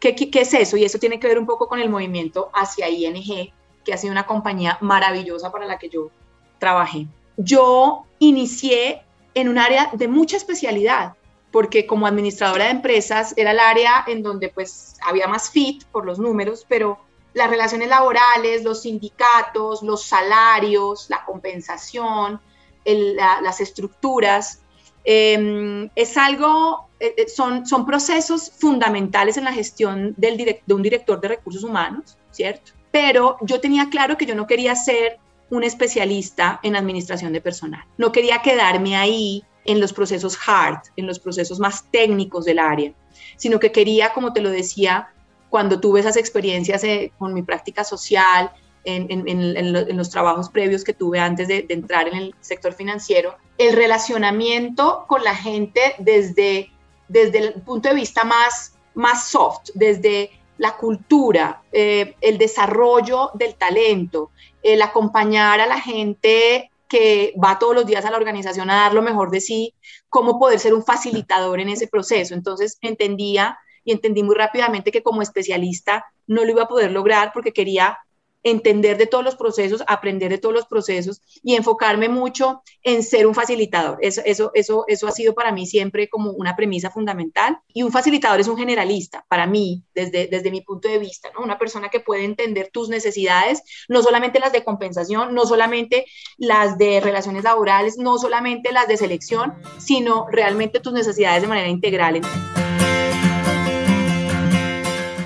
[0.00, 0.76] ¿Qué, qué, qué es eso?
[0.76, 3.52] Y eso tiene que ver un poco con el movimiento hacia ING,
[3.84, 6.10] que ha sido una compañía maravillosa para la que yo
[6.58, 7.06] trabajé.
[7.36, 11.14] Yo inicié en un área de mucha especialidad,
[11.50, 16.04] porque como administradora de empresas era el área en donde pues había más fit por
[16.04, 16.98] los números, pero
[17.32, 22.40] las relaciones laborales, los sindicatos, los salarios, la compensación,
[22.84, 24.60] las estructuras,
[25.04, 30.82] eh, es algo, eh, son, son procesos fundamentales en la gestión del direct, de un
[30.82, 32.72] director de recursos humanos, ¿cierto?
[32.90, 35.18] Pero yo tenía claro que yo no quería ser
[35.56, 37.84] un especialista en administración de personal.
[37.96, 42.92] No quería quedarme ahí en los procesos hard, en los procesos más técnicos del área,
[43.36, 45.08] sino que quería, como te lo decía,
[45.48, 48.50] cuando tuve esas experiencias eh, con mi práctica social,
[48.86, 53.74] en, los trabajos previos que tuve antes de, de, entrar en el sector financiero, el
[53.74, 56.70] relacionamiento con la gente desde,
[57.08, 63.54] desde el punto de vista más, más soft, desde la cultura, eh, el desarrollo del
[63.54, 64.30] talento,
[64.62, 68.94] el acompañar a la gente que va todos los días a la organización a dar
[68.94, 69.74] lo mejor de sí,
[70.08, 72.34] cómo poder ser un facilitador en ese proceso.
[72.34, 77.32] Entonces entendía y entendí muy rápidamente que como especialista no lo iba a poder lograr
[77.32, 77.98] porque quería
[78.44, 83.26] entender de todos los procesos, aprender de todos los procesos y enfocarme mucho en ser
[83.26, 83.98] un facilitador.
[84.02, 87.58] Eso, eso, eso, eso ha sido para mí siempre como una premisa fundamental.
[87.72, 91.42] Y un facilitador es un generalista, para mí, desde, desde mi punto de vista, ¿no?
[91.42, 96.04] Una persona que puede entender tus necesidades, no solamente las de compensación, no solamente
[96.36, 101.68] las de relaciones laborales, no solamente las de selección, sino realmente tus necesidades de manera
[101.68, 102.20] integral.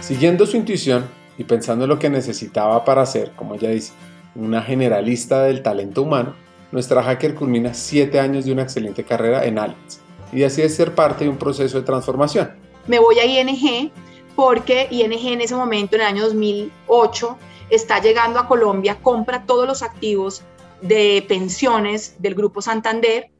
[0.00, 3.92] Siguiendo su intuición, y pensando en lo que necesitaba para ser, como ella dice,
[4.34, 6.34] una generalista del talento humano,
[6.72, 10.00] nuestra hacker culmina 7 años de una excelente carrera en Allianz
[10.32, 12.50] y así es ser parte de un proceso de transformación.
[12.86, 13.90] Me voy a ING
[14.36, 17.38] porque ING en ese momento, en el año 2008,
[17.70, 20.42] está llegando a Colombia, compra todos los activos
[20.80, 23.30] de pensiones del Grupo Santander.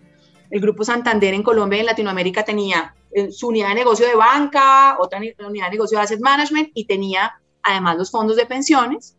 [0.51, 4.97] El Grupo Santander en Colombia en Latinoamérica tenía eh, su unidad de negocio de banca,
[4.99, 7.39] otra unidad de negocio de asset management y tenía
[7.71, 9.17] además los fondos de pensiones.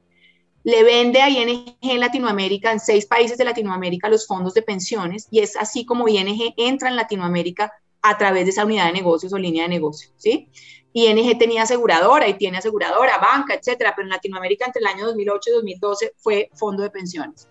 [0.64, 5.28] Le vende a ING en Latinoamérica, en seis países de Latinoamérica, los fondos de pensiones
[5.32, 9.32] y es así como ING entra en Latinoamérica a través de esa unidad de negocios
[9.34, 10.50] o línea de negocios, ¿sí?
[10.94, 15.50] ING tenía aseguradora y tiene aseguradora, banca, etcétera, pero en Latinoamérica entre el año 2008
[15.50, 17.48] y 2012 fue fondo de pensiones.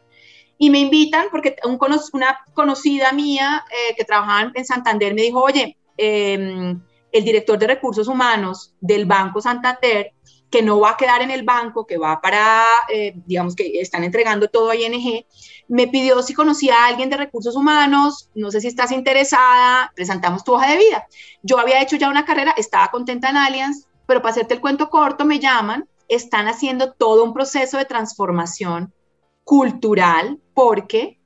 [0.58, 1.78] Y me invitan porque un,
[2.12, 6.74] una conocida mía eh, que trabajaba en Santander me dijo, oye, eh,
[7.12, 10.12] el director de recursos humanos del Banco Santander
[10.50, 14.04] que no va a quedar en el banco, que va para, eh, digamos que están
[14.04, 15.26] entregando todo a ING,
[15.68, 20.44] me pidió si conocía a alguien de recursos humanos, no sé si estás interesada, presentamos
[20.44, 21.06] tu hoja de vida.
[21.42, 24.88] Yo había hecho ya una carrera, estaba contenta en Allianz, pero para hacerte el cuento
[24.88, 28.94] corto, me llaman, están haciendo todo un proceso de transformación
[29.44, 31.18] cultural, porque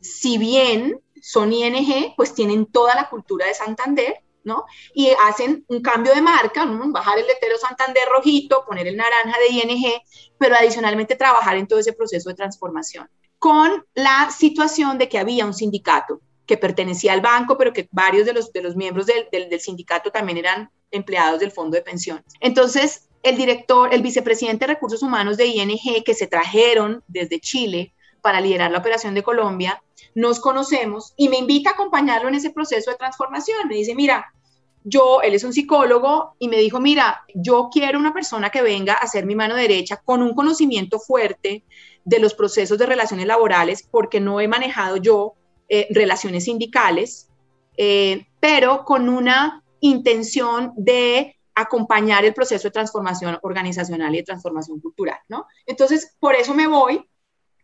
[0.00, 4.64] si bien son ING, pues tienen toda la cultura de Santander, ¿no?
[4.94, 9.54] Y hacen un cambio de marca, bajar el letrero Santander rojito, poner el naranja de
[9.54, 10.02] ING,
[10.38, 13.08] pero adicionalmente trabajar en todo ese proceso de transformación.
[13.38, 18.26] Con la situación de que había un sindicato que pertenecía al banco, pero que varios
[18.26, 21.82] de los, de los miembros del, del, del sindicato también eran empleados del fondo de
[21.82, 22.24] pensiones.
[22.40, 27.94] Entonces, el director, el vicepresidente de recursos humanos de ING, que se trajeron desde Chile
[28.22, 29.82] para liderar la operación de Colombia,
[30.18, 33.68] nos conocemos y me invita a acompañarlo en ese proceso de transformación.
[33.68, 34.34] Me dice, mira,
[34.82, 38.94] yo, él es un psicólogo y me dijo, mira, yo quiero una persona que venga
[38.94, 41.62] a ser mi mano derecha con un conocimiento fuerte
[42.04, 45.34] de los procesos de relaciones laborales, porque no he manejado yo
[45.68, 47.28] eh, relaciones sindicales,
[47.76, 54.80] eh, pero con una intención de acompañar el proceso de transformación organizacional y de transformación
[54.80, 55.46] cultural, ¿no?
[55.64, 57.08] Entonces, por eso me voy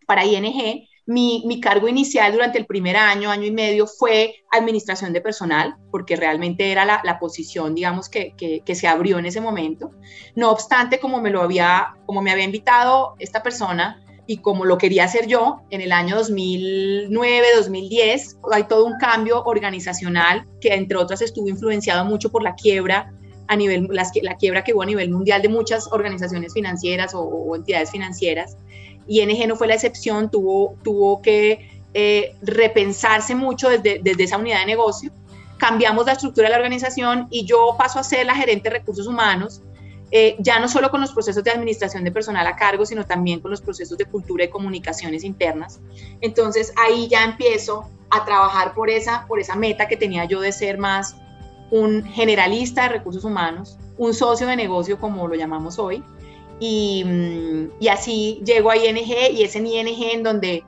[0.07, 5.21] para ING mi, cargo inicial durante el primer año, año y medio, fue administración de
[5.21, 9.91] personal, porque realmente era la, posición, digamos, que, se abrió en ese momento.
[10.35, 14.79] No obstante, como me lo había, como me había invitado esta persona y como lo
[14.79, 20.97] quería hacer yo, en el año 2009, 2010, hay todo un cambio organizacional que, entre
[20.97, 23.13] otras, estuvo influenciado mucho por la quiebra
[23.49, 27.91] a nivel, la, quiebra que hubo a nivel mundial de muchas organizaciones financieras o entidades
[27.91, 28.57] financieras.
[29.07, 34.61] ING no fue la excepción, tuvo, tuvo que eh, repensarse mucho desde, desde esa unidad
[34.61, 35.11] de negocio.
[35.59, 39.07] Cambiamos la estructura de la organización y yo paso a ser la gerente de recursos
[39.07, 39.63] humanos
[40.17, 43.41] eh, ya no solo con los procesos de administración de personal a cargo, sino también
[43.41, 45.81] con los procesos de cultura y comunicaciones internas.
[46.21, 50.53] Entonces ahí ya empiezo a trabajar por esa, por esa meta que tenía yo de
[50.53, 51.17] ser más
[51.73, 56.05] un generalista de recursos humanos, un socio de negocio como lo llamamos hoy,
[56.61, 58.97] y, mm, y así llego a ING
[59.33, 60.65] y es en ING en donde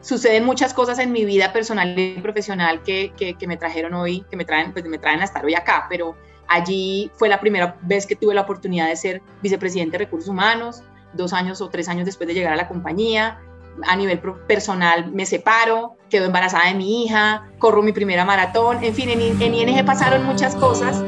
[0.00, 4.36] suceden muchas cosas en mi vida personal y profesional que, que, me trajeron hoy, que
[4.36, 8.06] me traen, pues me traen a estar hoy acá, pero allí fue la primera vez
[8.06, 10.82] que tuve la oportunidad de ser vicepresidente de recursos humanos,
[11.14, 13.40] dos años o tres años después de llegar a la compañía.
[13.86, 18.94] A nivel personal me separo, quedo embarazada de mi hija, corro mi primera maratón, en
[18.94, 21.04] fin, en, en ING pasaron muchas cosas.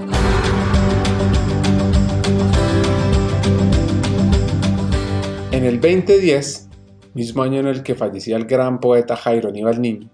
[5.60, 6.70] En el 2010
[7.12, 10.08] mismo año en el que fallecía el gran poeta Jairo Aníbal Niño,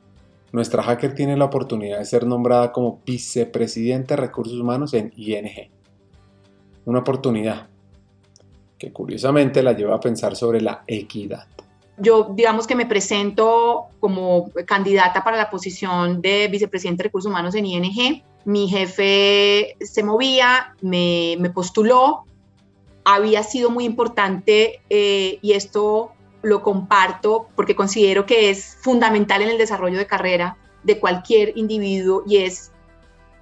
[0.50, 5.70] nuestra hacker tiene la oportunidad de ser nombrada como vicepresidente de recursos humanos en ING.
[6.84, 7.68] Una oportunidad
[8.76, 11.46] que curiosamente la lleva a pensar sobre la equidad.
[11.96, 17.54] Yo digamos que me presento como candidata para la posición de vicepresidente de recursos humanos
[17.54, 18.24] en ING.
[18.46, 22.24] Mi jefe se movía, me, postuló,
[23.06, 26.10] había sido muy importante eh, y esto
[26.42, 32.24] lo comparto porque considero que es fundamental en el desarrollo de carrera de cualquier individuo
[32.26, 32.72] y es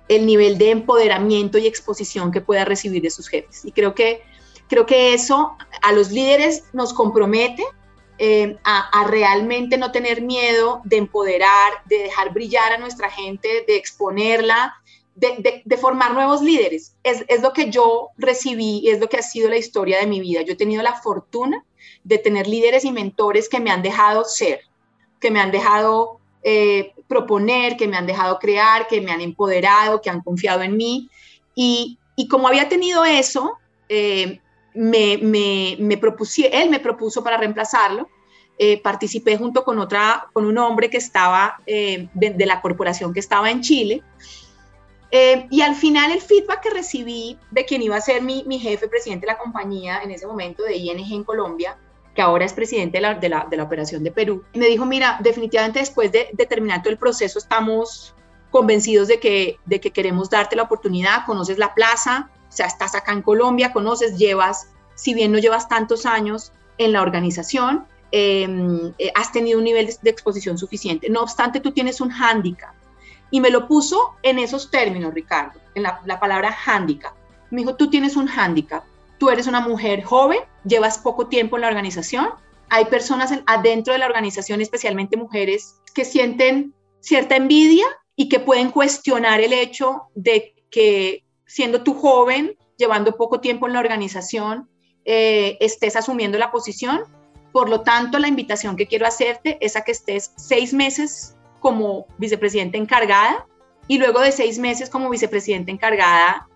[0.09, 3.65] el nivel de empoderamiento y exposición que pueda recibir de sus jefes.
[3.65, 4.23] Y creo que,
[4.69, 7.65] creo que eso a los líderes nos compromete
[8.19, 13.77] eh, a, realmente no tener miedo de empoderar, de dejar brillar a nuestra gente, de
[13.77, 14.75] exponerla,
[15.15, 16.97] de, de, formar nuevos líderes.
[17.03, 20.07] Es, es, lo que yo recibí y es lo que ha sido la historia de
[20.07, 20.43] mi vida.
[20.43, 21.65] Yo he tenido la fortuna
[22.03, 24.61] de tener líderes y mentores que me han dejado ser,
[25.21, 30.03] que me han dejado eh, proponer, que me han dejado crear, que me han empoderado,
[30.03, 31.09] que han confiado en mí.
[31.55, 31.99] Y,
[32.29, 33.57] como había tenido eso,
[33.89, 34.41] eh,
[34.75, 36.01] me, me, me
[36.53, 38.09] él me propuso para reemplazarlo.
[38.59, 43.51] Eh, participé junto con, otra, con un hombre que estaba de, la corporación que estaba
[43.51, 44.03] en Chile.
[45.51, 48.89] Y al final el feedback que recibí de quien iba a ser mi, mi, jefe,
[48.89, 51.77] presidente de la compañía en ese momento de ING en Colombia,
[52.15, 54.87] que ahora es presidente de la, de la, de la operación de Perú, me dijo,
[54.87, 58.15] mira, definitivamente después de, de, terminar todo el proceso estamos
[58.51, 62.95] convencidos de que, de que queremos darte la oportunidad, conoces la plaza, o sea, estás
[62.95, 68.93] acá en Colombia, conoces, llevas, si bien no llevas tantos años en la organización, em,
[68.99, 71.09] eh, has tenido un nivel de, exposición suficiente.
[71.11, 72.75] No obstante, tú tienes un hándicap.
[73.35, 77.15] Y me lo puso en esos términos, Ricardo, en la, la palabra hándicap.
[77.51, 78.85] Me dijo, tú tienes un hándicap
[79.19, 82.29] tú eres una mujer joven, llevas poco tiempo en la organización,
[82.69, 88.71] hay personas adentro de la organización, especialmente mujeres, que sienten cierta envidia y que pueden
[88.71, 94.69] cuestionar el hecho de que siendo tú joven, llevando poco tiempo en la organización,
[95.05, 97.03] eh, estés asumiendo la posición.
[97.53, 102.05] Por lo tanto, la invitación que quiero hacerte es a que estés seis meses como
[102.19, 103.47] vicepresidenta encargada
[103.89, 106.47] y luego de seis meses como vicepresidenta encargada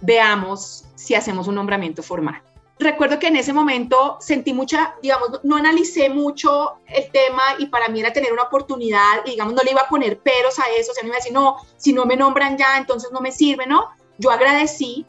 [0.00, 2.42] veamos si hacemos un nombramiento formal.
[2.80, 7.88] Recuerdo que en ese momento sentí mucha, digamos, no analicé mucho el tema y para
[7.88, 10.90] mí era tener una oportunidad, y digamos, no le iba a poner peros a eso,
[10.90, 13.30] o sea, no iba a decir, no, si no me nombran ya, entonces no me
[13.30, 13.90] sirve, ¿no?
[14.18, 15.06] Yo agradecí,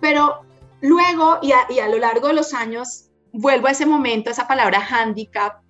[0.00, 0.40] pero
[0.80, 4.32] luego y a, y a lo largo de los años vuelvo a ese momento, a
[4.32, 5.62] esa palabra handicap,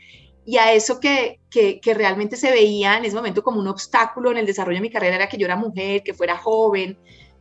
[0.48, 4.38] y a eso que, que, realmente se veía en ese momento como un obstáculo en
[4.38, 6.98] el desarrollo de mi carrera, era que yo era mujer, que fuera joven,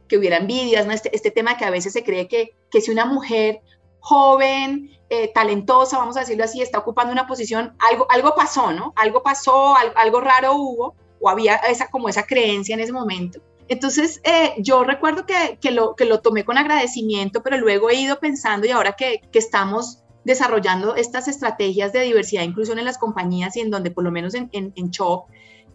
[0.09, 0.91] que hubiera envidias, ¿no?
[0.91, 3.61] este, este tema que a veces se cree que, que si una mujer
[4.01, 8.91] joven, eh, talentosa, vamos a decirlo así, está ocupando una posición, algo, algo pasó, ¿no?
[8.97, 13.39] Algo pasó, algo, raro hubo, o había esa, como esa creencia en ese momento.
[13.69, 17.95] Entonces, eh, yo recuerdo que, que, lo, que lo tomé con agradecimiento, pero luego he
[17.95, 22.85] ido pensando y ahora que, que estamos desarrollando estas estrategias de diversidad e inclusión en
[22.85, 25.29] las compañías y en donde por lo menos en, en, en CHOP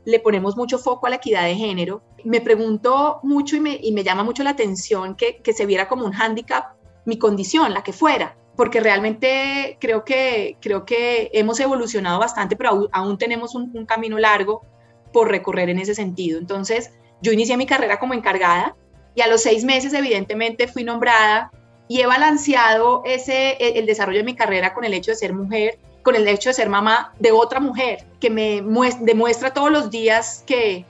[0.04, 2.02] le ponemos mucho foco a la equidad de género.
[2.22, 5.88] Me pregunto mucho y me, y me llama mucho la atención que, que, se viera
[5.88, 6.74] como un hándicap
[7.06, 12.90] mi condición, la que fuera, porque realmente creo que, creo que hemos evolucionado bastante, pero
[12.92, 14.66] aún, tenemos un, un, camino largo
[15.14, 16.38] por recorrer en ese sentido.
[16.38, 18.76] Entonces, yo inicié mi carrera como encargada
[19.14, 21.50] y a los seis meses, evidentemente, fui nombrada
[21.92, 25.78] y he balanceado ese, el desarrollo de mi carrera con el hecho de ser mujer
[26.02, 28.62] con el hecho de ser mamá de otra mujer, que me
[29.00, 30.86] demuestra todos los días que,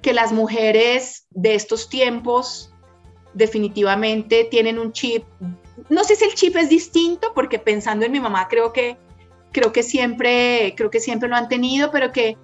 [0.00, 2.72] que las mujeres de estos tiempos
[3.34, 5.24] definitivamente tienen un chip.
[5.90, 8.96] No sé si el chip es distinto, porque pensando en mi mamá creo que,
[9.52, 12.38] creo que, siempre, creo que siempre lo han tenido, pero que,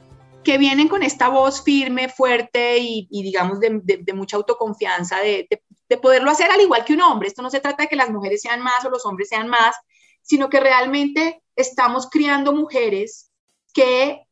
[0.45, 5.49] que vienen con esta voz firme, fuerte y, digamos de, mucha autoconfianza, de,
[5.93, 7.29] de poderlo hacer al igual que un hombre.
[7.29, 9.77] Esto no se trata de que las mujeres sean más o los hombres sean más,
[10.23, 13.31] sino que realmente estamos criando mujeres
[13.75, 14.27] que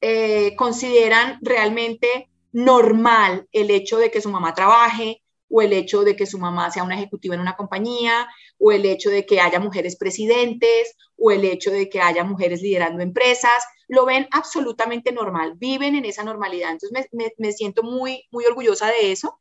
[0.00, 6.16] eh, consideran realmente normal el hecho de que su mamá trabaje o el hecho de
[6.16, 8.28] que su mamá sea una ejecutiva en una compañía
[8.58, 12.62] o el hecho de que haya mujeres presidentes o el hecho de que haya mujeres
[12.62, 13.64] liderando empresas.
[13.86, 16.72] Lo ven absolutamente normal, viven en esa normalidad.
[16.72, 19.38] Entonces me, siento muy, muy orgullosa de eso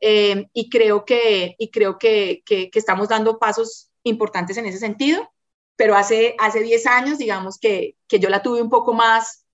[0.00, 5.28] eh, y creo, que, y creo que, que, estamos dando pasos importantes en ese sentido,
[5.76, 9.44] pero hace, hace 10 años, digamos que, que yo la tuve un poco más,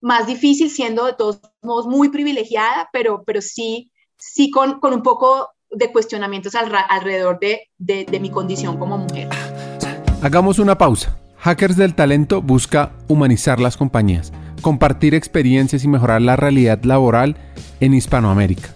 [0.00, 5.02] más difícil, siendo de todos modos muy privilegiada, pero, pero sí, sí con, con un
[5.02, 9.28] poco de cuestionamientos alrededor de, de, de mi condición como mujer.
[10.22, 11.18] Hagamos una pausa.
[11.38, 14.32] Hackers del Talento busca humanizar las compañías,
[14.62, 17.36] compartir experiencias y mejorar la realidad laboral
[17.80, 18.75] en Hispanoamérica.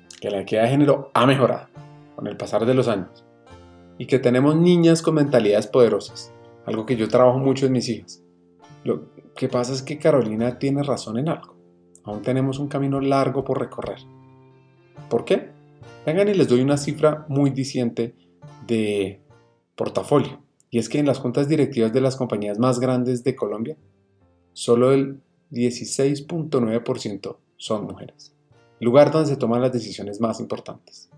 [0.21, 1.67] que la equidad de género ha mejorado
[2.15, 3.25] con el pasar de los años
[3.97, 6.31] y que tenemos niñas con mentalidades poderosas,
[6.65, 8.23] algo que yo trabajo mucho en mis hijas.
[8.83, 11.55] Lo que pasa es que Carolina tiene razón en algo.
[12.03, 13.99] Aún tenemos un camino largo por recorrer.
[15.09, 15.49] ¿Por qué?
[16.05, 18.15] Vengan y les doy una cifra muy diciente
[18.65, 19.21] de
[19.75, 20.39] portafolio.
[20.69, 23.77] Y es que en las juntas directivas de las compañías más grandes de Colombia,
[24.53, 25.19] solo el
[25.51, 28.30] 16.9% son mujeres
[28.81, 31.09] lugar donde se toman las decisiones más importantes.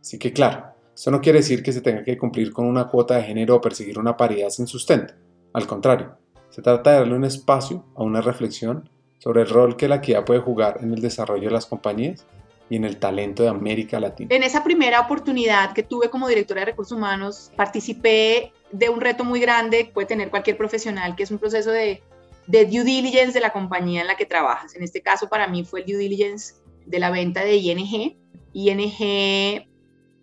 [0.00, 3.16] Así que claro, esto no quiere decir que se tenga que cumplir con una cuota
[3.16, 5.14] de género o perseguir una paridad sin sustento.
[5.52, 6.16] Al contrario,
[6.50, 8.88] se trata de darle un espacio a una reflexión
[9.18, 12.26] sobre el rol que la equidad puede jugar en el desarrollo de las compañías
[12.68, 14.34] y en el talento de América Latina.
[14.34, 19.24] En esa primera oportunidad que tuve como directora de recursos humanos, participé de un reto
[19.24, 22.02] muy grande que puede tener cualquier profesional, que es un proceso de,
[22.46, 24.74] de due diligence de la compañía en la que trabajas.
[24.74, 26.54] En este caso, para mí fue el due diligence
[26.86, 28.16] de la venta de ING.
[28.52, 29.66] ING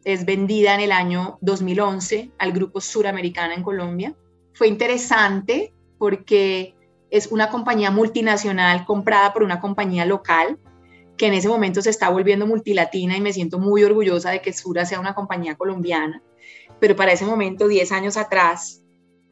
[0.03, 4.15] es vendida en el año 2011 al grupo suramericana en Colombia.
[4.53, 6.75] Fue interesante porque
[7.09, 10.57] es una compañía multinacional comprada por una compañía local
[11.17, 14.53] que en ese momento se está volviendo multilatina y me siento muy orgullosa de que
[14.53, 16.23] Sura sea una compañía colombiana.
[16.79, 18.81] Pero para ese momento, 10 años atrás,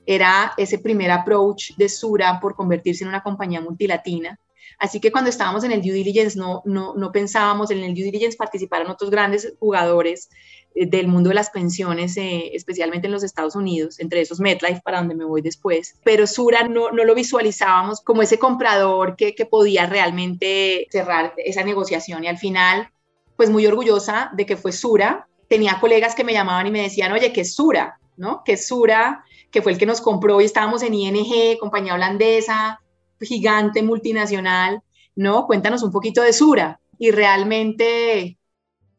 [0.05, 4.39] era ese primer approach de Sura por convertirse en una compañía multilatina
[4.77, 8.03] Así que cuando estábamos en el due diligence no, no, no pensábamos en el due
[8.03, 10.29] diligence participaron otros grandes jugadores
[10.75, 14.81] eh, del mundo de las pensiones, eh, especialmente en los Estados Unidos, entre esos MetLife,
[14.83, 15.95] para donde me voy después.
[16.03, 21.63] Pero Sura no, no lo visualizábamos como ese comprador que, que podía realmente cerrar esa
[21.63, 22.23] negociación.
[22.23, 22.89] Y al final,
[23.35, 25.27] pues muy orgullosa de que fue Sura.
[25.47, 27.99] Tenía colegas que me llamaban y me decían, oye, ¿qué es Sura?
[28.17, 28.43] ¿No?
[28.43, 29.23] ¿Qué es Sura?
[29.49, 32.81] Que fue el que nos compró y estábamos en ING, compañía holandesa,
[33.19, 34.81] gigante multinacional,
[35.15, 35.45] ¿no?
[35.47, 38.39] Cuéntanos un poquito de Sura y realmente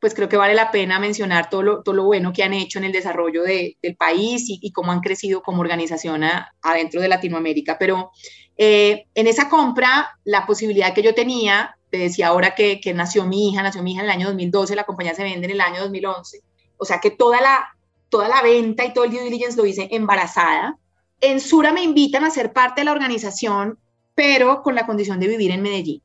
[0.01, 2.85] pues creo que vale la pena mencionar todo lo, todo bueno que han hecho en
[2.85, 6.23] el desarrollo del país y, cómo han crecido como organización
[6.63, 7.77] adentro de Latinoamérica.
[7.79, 8.11] Pero
[8.57, 13.27] eh, en esa compra, la posibilidad que yo tenía, te decía ahora que, que, nació
[13.27, 15.61] mi hija, nació mi hija en el año 2012, la compañía se vende en el
[15.61, 16.43] año 2011,
[16.79, 17.69] o sea que toda la,
[18.09, 20.79] toda la venta y todo el due diligence lo hice embarazada.
[21.21, 23.79] En Sura me invitan a ser parte de la organización
[24.21, 26.03] pero con la condición de vivir en Medellín.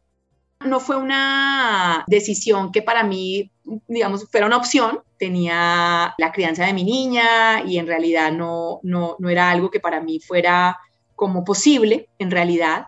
[0.66, 3.51] No fue una decisión que para mí,
[3.89, 5.01] digamos, fuera una opción.
[5.20, 9.82] Tenía la crianza de mi niña y en realidad no, no, no era algo que
[9.82, 10.80] para mí fuera
[11.13, 12.88] como posible, en realidad.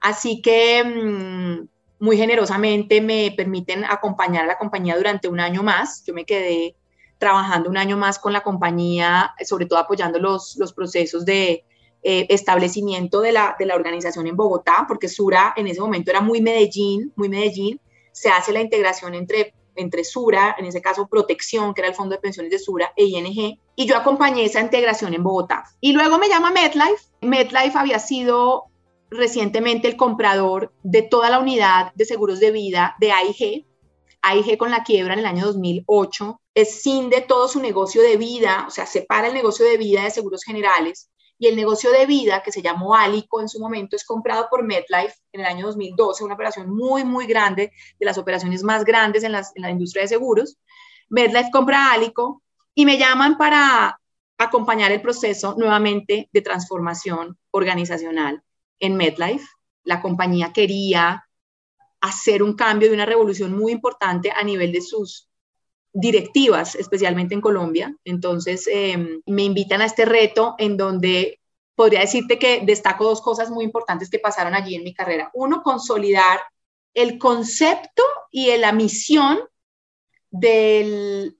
[0.00, 6.04] Así que mm, muy generosamente me permiten acompañar a la compañía durante un año más.
[6.06, 6.76] Yo me quedé
[7.18, 11.64] trabajando un año más con la compañía, sobre todo apoyando los, los procesos de
[12.02, 16.20] eh, establecimiento de la, de la organización en Bogotá, porque Sura en ese momento era
[16.20, 17.80] muy Medellín, muy Medellín,
[18.10, 22.16] se hace la integración entre, entre Sura, en ese caso Protección, que era el Fondo
[22.16, 25.64] de Pensiones de Sura, e ING, y yo acompañé esa integración en Bogotá.
[25.80, 27.04] Y luego me llama MetLife.
[27.20, 28.64] MetLife había sido
[29.08, 33.66] recientemente el comprador de toda la unidad de seguros de vida de AIG,
[34.22, 38.70] AIG con la quiebra en el año 2008, escinde todo su negocio de vida, o
[38.70, 42.52] sea, separa el negocio de vida de seguros generales y el negocio de vida, que
[42.52, 46.34] se llamó Alico en su momento, es comprado por MetLife en el año 2012, una
[46.34, 50.58] operación muy, muy grande, de las operaciones más grandes en, la industria de seguros.
[51.10, 52.42] MetLife compra Alico
[52.74, 54.00] y me llaman para
[54.38, 58.42] acompañar el proceso nuevamente de transformación organizacional
[58.78, 59.46] en MedLife.
[59.84, 61.28] La compañía quería
[62.00, 65.28] hacer un cambio de una revolución muy importante a nivel de sus
[65.92, 67.94] directivas, especialmente en Colombia.
[68.04, 71.40] Entonces, em, me invitan a este reto en donde
[71.74, 75.30] podría decirte que destaco dos cosas muy importantes que pasaron allí en mi carrera.
[75.34, 76.40] Uno, consolidar
[76.94, 79.40] el concepto y la misión
[80.30, 81.36] del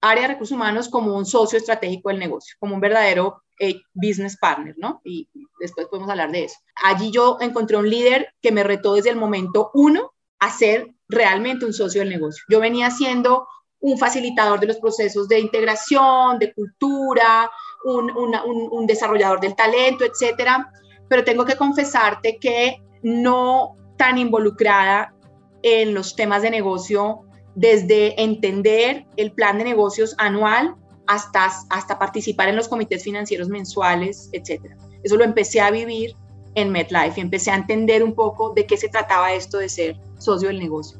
[0.00, 4.36] área de recursos humanos como un socio estratégico del negocio, como un verdadero eh, business
[4.36, 5.00] partner, ¿no?
[5.04, 5.28] Y
[5.58, 6.56] después podemos hablar de eso.
[6.84, 11.66] Allí yo encontré un líder que me retó desde el momento uno a ser realmente
[11.66, 12.44] un socio del negocio.
[12.48, 13.48] Yo venía siendo
[13.80, 17.50] un facilitador de los procesos de integración, de cultura,
[17.84, 20.72] un, un desarrollador del talento, etcétera,
[21.08, 25.14] pero tengo que confesarte que no tan involucrada
[25.62, 27.22] en los temas de negocio
[27.54, 30.76] desde entender el plan de negocios anual
[31.06, 34.62] hasta, hasta participar en los comités financieros mensuales, etc.
[35.02, 36.14] Eso lo empecé a vivir
[36.54, 39.96] en MetLife y empecé a entender un poco de qué se trataba esto de ser
[40.18, 40.98] socio del negocio.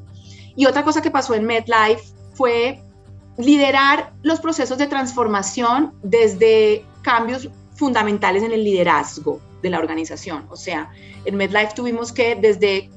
[0.57, 2.03] Y otra cosa que pasó en MetLife
[2.39, 2.81] fue
[3.37, 10.47] liderar los procesos de transformación desde cambios fundamentales en el liderazgo de la organización.
[10.49, 10.91] O sea,
[11.25, 12.91] en MedLife tuvimos que desde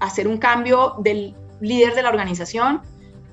[0.00, 2.80] hacer un cambio del líder de la organización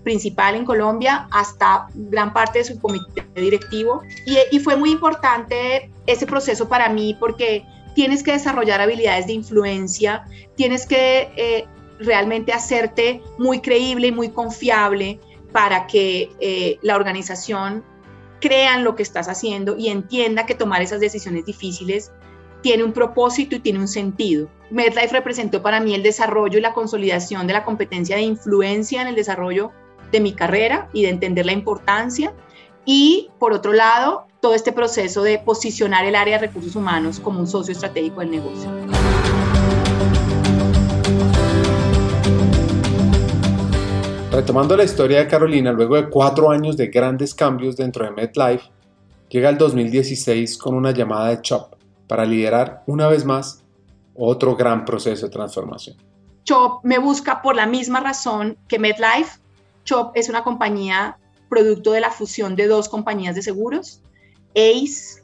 [0.03, 4.01] principal en Colombia hasta gran parte de su comité directivo.
[4.25, 7.65] Y, fue muy importante ese proceso para mí porque
[7.95, 10.25] tienes que desarrollar habilidades de influencia,
[10.55, 11.65] tienes que eh,
[11.99, 15.19] realmente hacerte muy creíble y muy confiable
[15.51, 17.83] para que eh, la organización
[18.39, 22.11] crea en lo que estás haciendo y entienda que tomar esas decisiones difíciles
[22.61, 24.49] tiene un propósito y tiene un sentido.
[24.69, 29.07] MedLife representó para mí el desarrollo y la consolidación de la competencia de influencia en
[29.07, 29.71] el desarrollo
[30.11, 32.33] de mi carrera y de entender la importancia.
[32.85, 37.39] Y por otro lado, todo este proceso de posicionar el área de recursos humanos como
[37.39, 38.69] un socio estratégico del negocio.
[44.31, 48.69] Retomando la historia de Carolina, luego de cuatro años de grandes cambios dentro de MedLife,
[49.27, 51.73] llega el 2016 con una llamada de CHOP
[52.07, 53.63] para liderar una vez más
[54.15, 55.97] otro gran proceso de transformación.
[56.43, 59.39] CHOP me busca por la misma razón que MedLife.
[59.83, 61.17] CHOP es una compañía
[61.49, 64.03] producto de la fusión de dos compañías de seguros,
[64.51, 65.23] ACE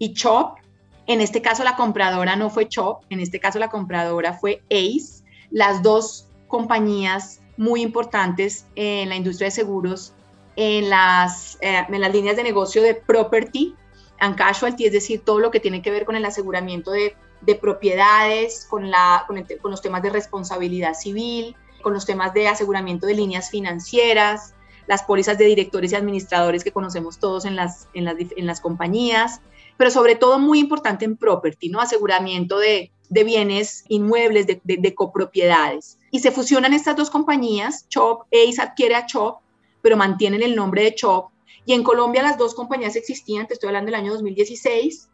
[0.00, 0.58] y CHOP.
[1.06, 5.22] En este caso la compradora no fue CHOP, en este caso la compradora fue ACE.
[5.52, 10.14] Las dos compañías muy importantes en la industria de seguros,
[10.56, 13.74] en las, eh, en las líneas de negocio de property
[14.20, 17.54] and casualty, es decir, todo lo que tiene que ver con el aseguramiento de, de
[17.56, 23.06] propiedades, con, la, con, con, los temas de responsabilidad civil, con los temas de aseguramiento
[23.06, 24.54] de líneas financieras,
[24.86, 28.60] las pólizas de directores y administradores que conocemos todos en las, en las, en las
[28.60, 29.40] compañías,
[29.76, 31.80] pero sobre todo muy importante en property, ¿no?
[31.80, 35.98] Aseguramiento de, de bienes inmuebles, de, de, copropiedades.
[36.10, 39.38] Y se fusionan estas dos compañías, Chop, Ace adquiere a Chop,
[39.82, 41.30] pero mantienen el nombre de Chop.
[41.64, 45.08] Y en Colombia las dos compañías existían, te estoy hablando del año 2016,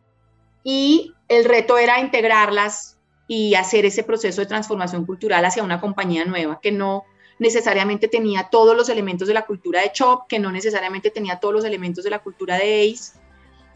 [0.63, 6.25] y el reto era integrarlas y hacer ese proceso de transformación cultural hacia una compañía
[6.25, 7.05] nueva que no
[7.39, 11.55] necesariamente tenía todos los elementos de la cultura de Chop, que no necesariamente tenía todos
[11.55, 13.19] los elementos de la cultura de Ace,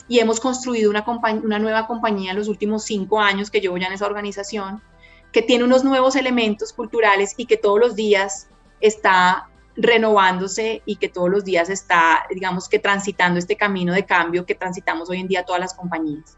[0.09, 1.05] y hemos construido una,
[1.45, 4.83] una nueva compañía en los últimos cinco años que llevo ya en esa organización,
[5.33, 8.49] que tiene unos nuevos elementos culturales y que todos los días
[8.81, 14.47] está renovándose y que todos los días está, digamos que transitando este camino de cambio
[14.47, 16.37] que transitamos hoy en día todas las compañías.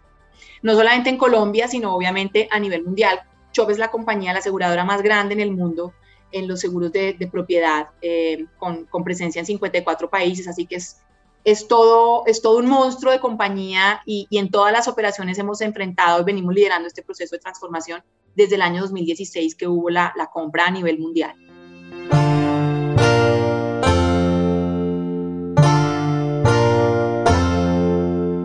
[0.63, 3.21] No solamente en Colombia, sino obviamente a nivel mundial.
[3.53, 5.95] Chop es la compañía, la aseguradora más grande en el mundo
[6.33, 11.03] en los seguros de, propiedad, eh, con, con, presencia en 54 países, así que es
[11.45, 12.25] es todo,
[12.57, 17.03] un monstruo de compañía y, en todas las operaciones hemos enfrentado y venimos liderando este
[17.03, 18.03] proceso de transformación
[18.35, 21.35] desde el año 2016 que hubo la, la compra a nivel mundial.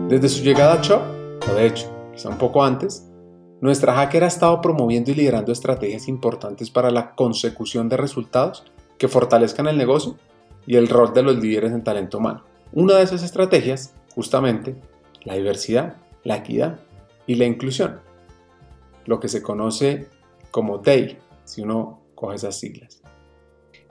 [0.08, 1.02] Desde su llegada a Chop,
[1.50, 3.06] o de hecho, quizá un poco antes,
[3.60, 8.64] nuestra hacker ha estado promoviendo y liderando estrategias importantes para la consecución de resultados
[8.98, 10.16] que fortalezcan el negocio
[10.66, 12.44] y el rol de los líderes en talento humano.
[12.72, 14.74] Una de esas estrategias, justamente,
[15.24, 16.78] la diversidad, la equidad
[17.26, 18.00] y la inclusión,
[19.04, 20.08] lo que se conoce
[20.50, 23.02] como DAY, si uno coge esas siglas.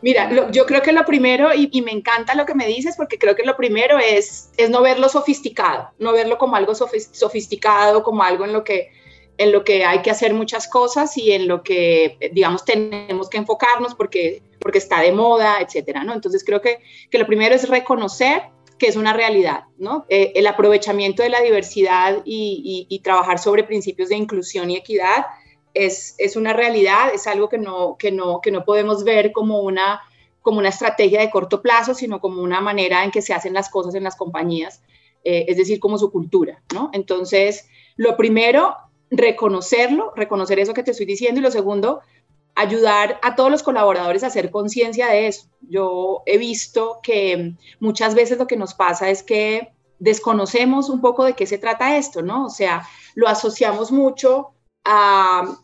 [0.01, 3.35] Mira, yo creo que lo primero, y, me encanta lo que me dices, porque creo
[3.35, 8.45] que lo primero es, es no verlo sofisticado, no verlo como algo sofisticado, como algo
[8.45, 8.91] en lo que
[9.37, 13.37] en lo que hay que hacer muchas cosas y en lo que, digamos, tenemos que
[13.37, 16.13] enfocarnos porque, porque está de moda, etcétera, ¿no?
[16.13, 18.43] Entonces creo que, que lo primero es reconocer
[18.77, 20.05] que es una realidad, ¿no?
[20.09, 25.25] Eh, el aprovechamiento de la diversidad y, trabajar sobre principios de inclusión y equidad
[25.73, 29.61] es, es una realidad, es algo que no, que, no, que no podemos ver como
[29.61, 30.01] una,
[30.41, 33.69] como una estrategia de corto plazo, sino como una manera en que se hacen las
[33.69, 34.81] cosas en las compañías,
[35.23, 36.89] eh, es decir, como su cultura, ¿no?
[36.93, 38.75] Entonces, lo primero,
[39.11, 42.01] reconocerlo, reconocer eso que te estoy diciendo, y lo segundo,
[42.55, 45.47] ayudar a todos los colaboradores a hacer conciencia de eso.
[45.61, 51.25] Yo he visto que muchas veces lo que nos pasa es que desconocemos un poco
[51.25, 52.45] de qué se trata esto, ¿no?
[52.45, 54.51] O sea, lo asociamos mucho
[54.83, 55.57] a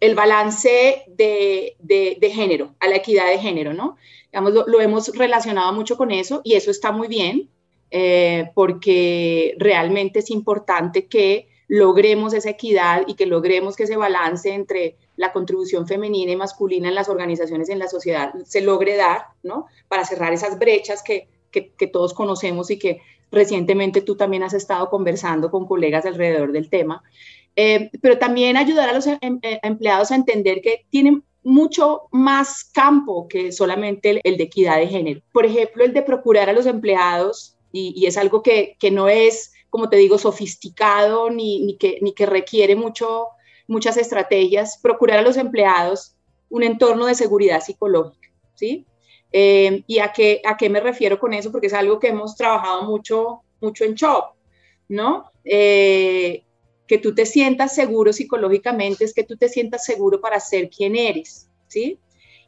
[0.00, 3.96] el balance de, género, a la equidad de género, ¿no?
[4.30, 7.48] Digamos, lo, hemos relacionado mucho con eso y eso está muy bien
[7.90, 14.52] eh, porque realmente es importante que logremos esa equidad y que logremos que ese balance
[14.52, 19.26] entre la contribución femenina y masculina en las organizaciones, en la sociedad, se logre dar,
[19.42, 19.66] ¿no?
[19.88, 23.00] Para cerrar esas brechas que, que, todos conocemos y que
[23.30, 27.02] recientemente tú también has estado conversando con colegas alrededor del tema.
[27.56, 32.64] Eh, pero también ayudar a los em, em, empleados a entender que tienen mucho más
[32.64, 35.20] campo que solamente el, de equidad de género.
[35.30, 39.08] Por ejemplo, el de procurar a los empleados, y, y es algo que, que, no
[39.08, 43.28] es, como te digo, sofisticado ni, ni, que, ni que requiere mucho
[43.66, 46.16] muchas estrategias, procurar a los empleados
[46.48, 48.86] un entorno de seguridad psicológica, ¿sí?
[49.32, 51.50] Eh, ¿Y a qué, a qué me refiero con eso?
[51.50, 54.36] Porque es algo que hemos trabajado mucho, mucho en CHOP,
[54.88, 55.30] ¿no?
[55.44, 56.44] Eh,
[56.86, 60.96] que tú te sientas seguro psicológicamente es que tú te sientas seguro para ser quien
[60.96, 61.98] eres, ¿sí?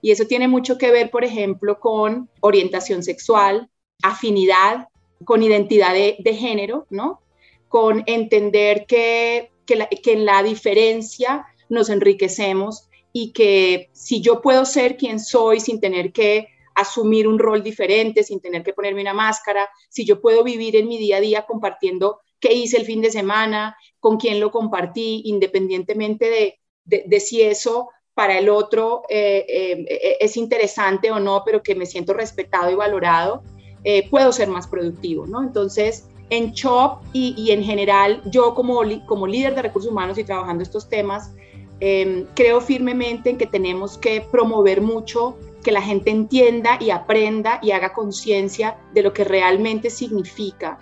[0.03, 3.69] Y eso tiene mucho que ver, por ejemplo, con orientación sexual,
[4.03, 4.89] afinidad,
[5.25, 7.21] con identidad de, de género, ¿no?
[7.69, 14.97] Con entender que que, en la diferencia nos enriquecemos y que si yo puedo ser
[14.97, 19.69] quien soy sin tener que asumir un rol diferente, sin tener que ponerme una máscara,
[19.89, 23.11] si yo puedo vivir en mi día a día compartiendo qué hice el fin de
[23.11, 30.37] semana, con quién lo compartí, independientemente de, si eso para el otro eh, eh, es
[30.37, 33.43] interesante o no, pero que me siento respetado y valorado,
[33.89, 35.43] eh, puedo ser más productivo, ¿no?
[35.43, 40.63] Entonces, en CHOP y, en general, yo como, como líder de recursos humanos y trabajando
[40.63, 41.33] estos temas,
[41.81, 47.59] em, creo firmemente en que tenemos que promover mucho que la gente entienda y aprenda
[47.63, 50.79] y haga conciencia de lo que realmente significa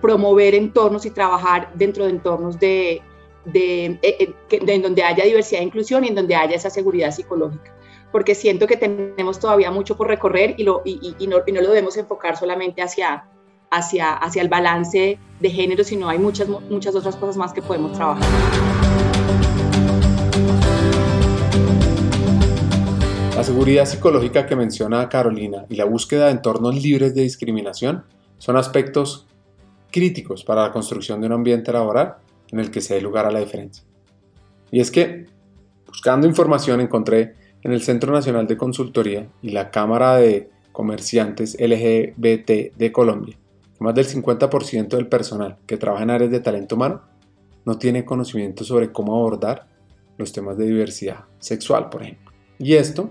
[0.00, 3.02] promover entornos y trabajar dentro de entornos de,
[3.44, 7.10] de, eh, eh, en donde haya diversidad e inclusión y en donde haya esa seguridad
[7.10, 7.74] psicológica.
[8.12, 12.36] Porque siento que tenemos todavía mucho por recorrer y, no, y no lo debemos enfocar
[12.38, 13.28] solamente hacia,
[13.70, 17.92] hacia, hacia el balance de género, sino hay muchas, muchas otras cosas más que podemos
[17.92, 18.26] trabajar.
[23.36, 28.04] La seguridad psicológica que menciona Carolina y la búsqueda de entornos libres de discriminación
[28.38, 29.28] son aspectos
[29.92, 32.16] críticos para la construcción de un ambiente laboral
[32.50, 33.84] en el que se dé lugar a la diferencia.
[34.72, 35.26] Y es que,
[35.86, 42.76] buscando información, encontré en el Centro Nacional de Consultoría y la Cámara de Comerciantes LGBT
[42.76, 43.38] de Colombia
[43.78, 47.02] más del 50% del personal que trabaja en áreas de talento humano
[47.64, 49.68] no tiene conocimiento sobre cómo abordar
[50.16, 52.32] los temas de diversidad sexual, por ejemplo.
[52.58, 53.10] Y esto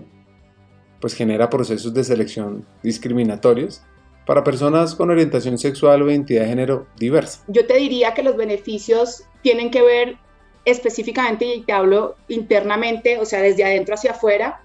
[1.00, 3.82] pues genera procesos de selección discriminatorios
[4.26, 7.44] para personas con orientación sexual o identidad de género diversa.
[7.48, 10.18] Yo te diría que los beneficios tienen que ver
[10.64, 14.60] específicamente, y te hablo internamente, o sea, desde adentro hacia afuera,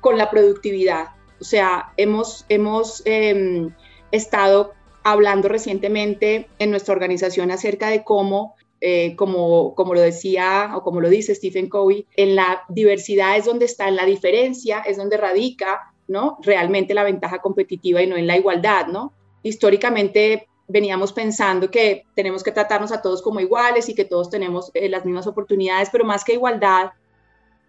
[0.00, 1.08] con la productividad.
[1.40, 3.74] O sea, hemos, hemos em,
[4.10, 4.72] estado
[5.04, 8.54] hablando recientemente en nuestra organización acerca de cómo
[8.86, 13.46] eh, como, como lo decía o como lo dice Stephen Covey, en la diversidad es
[13.46, 16.36] donde está, en la diferencia es donde radica, ¿no?
[16.42, 19.14] Realmente la ventaja competitiva y no en la igualdad, ¿no?
[19.42, 24.70] Históricamente veníamos pensando que tenemos que tratarnos a todos como iguales y que todos tenemos
[24.74, 26.90] eh, las mismas oportunidades, pero más que igualdad,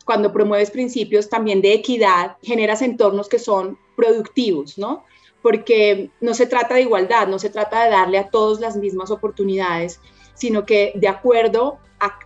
[0.03, 5.05] cuando promueves principios también de equidad, generas entornos que son productivos, ¿no?
[5.45, 9.11] Porque no se trata de igualdad, no se trata de darle a todos las mismas
[9.11, 9.99] oportunidades,
[10.33, 11.77] sino que de acuerdo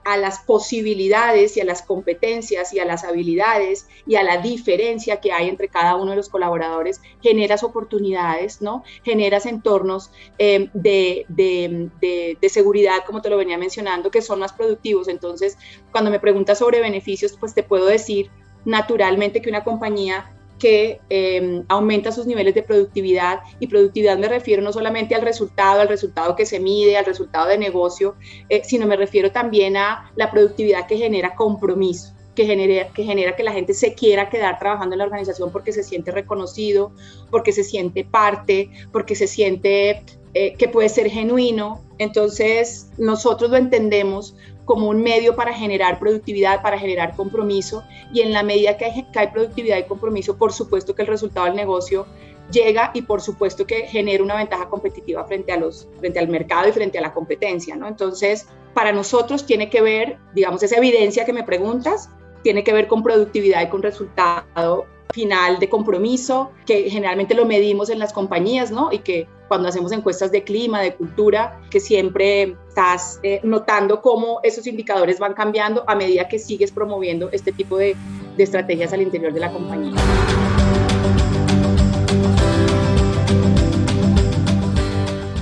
[0.05, 5.19] a, las posibilidades y a las competencias y a las habilidades y a la diferencia
[5.19, 8.85] que hay entre cada uno de los colaboradores, generas oportunidades, ¿no?
[9.03, 15.09] Generas entornos eh, de, de, seguridad, como te lo venía mencionando, que son más productivos.
[15.09, 15.57] Entonces,
[15.91, 18.31] cuando me preguntas sobre beneficios, pues te puedo decir
[18.63, 24.61] naturalmente que una compañía que em, aumenta sus niveles de productividad y productividad me refiero
[24.61, 28.15] no solamente al resultado, al resultado que se mide, al resultado de negocio,
[28.49, 32.13] eh, sino me refiero también a la productividad que genera compromiso.
[32.35, 35.73] que genera, que genera que la gente se quiera quedar trabajando en la organización porque
[35.73, 36.93] se siente reconocido,
[37.29, 40.03] porque se siente parte, porque se siente
[40.33, 41.81] eh, que puede ser genuino.
[41.97, 44.35] Entonces, nosotros lo entendemos
[44.69, 49.03] como un medio para generar productividad, para generar compromiso y en la medida que hay,
[49.11, 52.05] que hay productividad y compromiso, por supuesto que el resultado del negocio
[52.51, 56.69] llega y por supuesto que genera una ventaja competitiva frente, a los, frente al mercado
[56.69, 57.87] y frente a la competencia, ¿no?
[57.87, 62.11] Entonces, para nosotros tiene que ver, digamos, esa evidencia que me preguntas,
[62.43, 67.89] tiene que ver con productividad y con resultado final de compromiso, que generalmente lo medimos
[67.89, 68.91] en las compañías, ¿no?
[68.91, 74.39] Y que cuando hacemos encuestas de clima, de cultura, que siempre estás eh, notando cómo
[74.43, 77.97] esos indicadores van cambiando a medida que sigues promoviendo este tipo de,
[78.37, 79.95] de estrategias al interior de la compañía.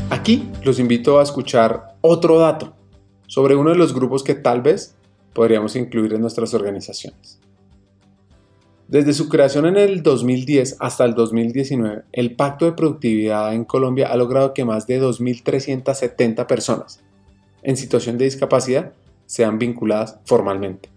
[0.09, 2.73] Aquí los invito a escuchar otro dato
[3.27, 4.95] sobre uno de los grupos que tal vez
[5.33, 7.39] podríamos incluir en nuestras organizaciones.
[8.87, 14.07] Desde su creación en el 2010 hasta el 2019, el Pacto de Productividad en Colombia
[14.07, 17.03] ha logrado que más de 2.370 personas
[17.63, 18.93] en situación de discapacidad
[19.25, 20.89] sean vinculadas formalmente.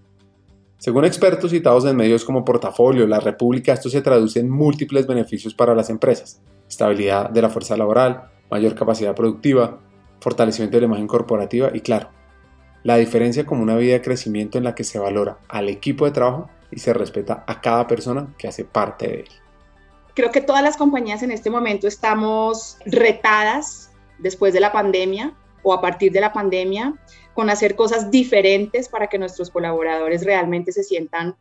[0.79, 5.53] Según expertos citados en medios como Portafolio, La República, esto se traduce en múltiples beneficios
[5.53, 6.41] para las empresas.
[6.69, 9.81] Estabilidad de la fuerza laboral, mayor capacidad productiva,
[10.21, 12.11] fortalecimiento de la imagen corporativa y claro,
[12.85, 16.13] la diferencia como una vida de crecimiento en la que se valora al equipo de
[16.13, 19.29] trabajo y se respeta a cada persona que hace parte de él.
[20.15, 25.73] Creo que todas las compañías en este momento estamos retadas después de la pandemia o
[25.73, 26.95] a partir de la pandemia
[27.35, 31.37] con hacer cosas diferentes para que nuestros colaboradores realmente se sientan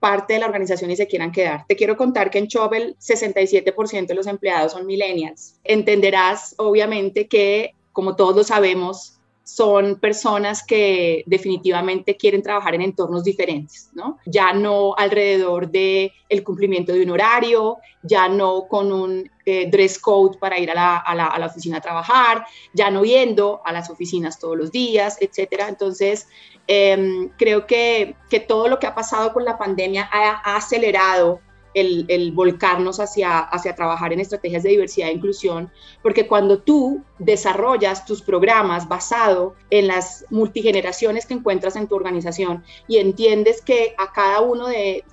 [0.00, 1.66] parte de la organización y se quieran quedar.
[1.66, 5.60] Te quiero contar que en Chobel 67% de los empleados son millennials.
[5.62, 9.19] Entenderás obviamente que, como todos lo sabemos,
[9.54, 14.18] son personas que definitivamente quieren trabajar en entornos diferentes, ¿no?
[14.24, 19.98] Ya no alrededor de el cumplimiento de un horario, ya no con un eh, dress
[19.98, 23.60] code para ir a la, a, la, a la, oficina a trabajar, ya no yendo
[23.64, 25.68] a las oficinas todos los días, etcétera.
[25.68, 26.28] Entonces,
[26.68, 31.40] eh, creo que, que, todo lo que ha pasado con la pandemia ha acelerado
[31.74, 35.70] el, volcarnos hacia, trabajar en estrategias de diversidad e inclusión,
[36.02, 42.64] porque cuando tú desarrollas tus programas basado en las multigeneraciones que encuentras en tu organización
[42.88, 45.04] y entiendes que a cada una de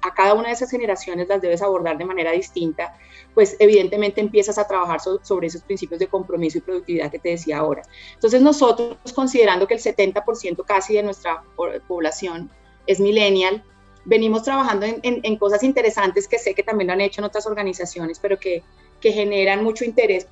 [0.52, 2.98] esas generaciones las debes abordar de manera distinta,
[3.34, 7.60] pues evidentemente empiezas a trabajar sobre esos principios de compromiso y productividad que te decía
[7.60, 7.84] ahora.
[8.14, 11.44] Entonces nosotros, considerando que el 70% casi de nuestra
[11.88, 12.50] población
[12.88, 13.64] es millennial,
[14.08, 18.20] venimos trabajando en, cosas interesantes que sé que también lo han hecho en otras organizaciones,
[18.20, 18.64] pero que,
[19.02, 20.28] generan mucho interés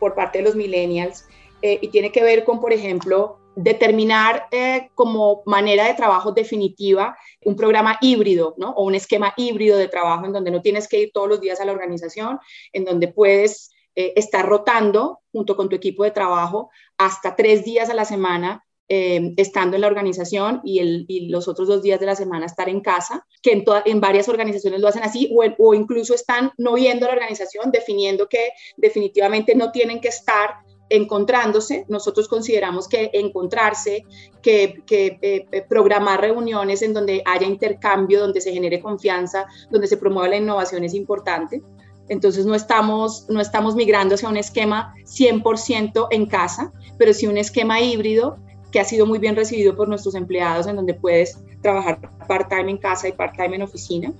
[0.00, 1.24] por parte de los millennials
[1.62, 7.16] eh, y tiene que ver con, por ejemplo, determinar eh, como manera de trabajo definitiva
[7.44, 8.70] un programa híbrido, ¿no?
[8.70, 11.60] O un esquema híbrido de trabajo en donde no tienes que ir todos los días
[11.60, 12.40] a la organización,
[12.72, 17.88] en donde puedes eh, estar rotando junto con tu equipo de trabajo hasta tres días
[17.88, 22.14] a la semana eh, estando en la organización y, los otros dos días de la
[22.14, 25.28] semana estar en casa, que en, en varias organizaciones lo hacen así,
[25.58, 30.56] o, incluso están no viendo la organización, definiendo que definitivamente no tienen que estar
[30.88, 31.84] encontrándose.
[31.88, 34.04] Nosotros consideramos que encontrarse,
[34.40, 40.28] que, eh programar reuniones en donde haya intercambio, donde se genere confianza, donde se promueva
[40.28, 41.60] la innovación es importante.
[42.08, 47.36] Entonces no estamos, no estamos migrando hacia un esquema 100% en casa, pero sí un
[47.36, 48.38] esquema híbrido
[48.76, 51.98] que ha sido muy bien recibido por nuestros empleados, en donde puedes trabajar
[52.28, 54.12] part-time en casa y part-time en oficina.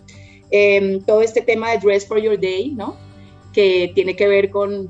[0.51, 2.97] Eh, todo este tema de Dress for Your Day, ¿no?
[3.53, 4.89] que tiene que ver con,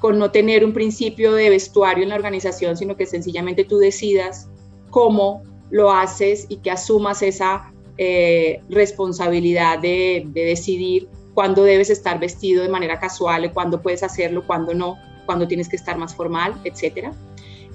[0.00, 4.48] con no tener un principio de vestuario en la organización, sino que sencillamente tú decidas
[4.90, 12.18] cómo lo haces y que asumas esa eh, responsabilidad de, de, decidir cuándo debes estar
[12.18, 16.60] vestido de manera casual, cuándo puedes hacerlo, cuándo no, cuándo tienes que estar más formal,
[16.64, 17.12] etcétera.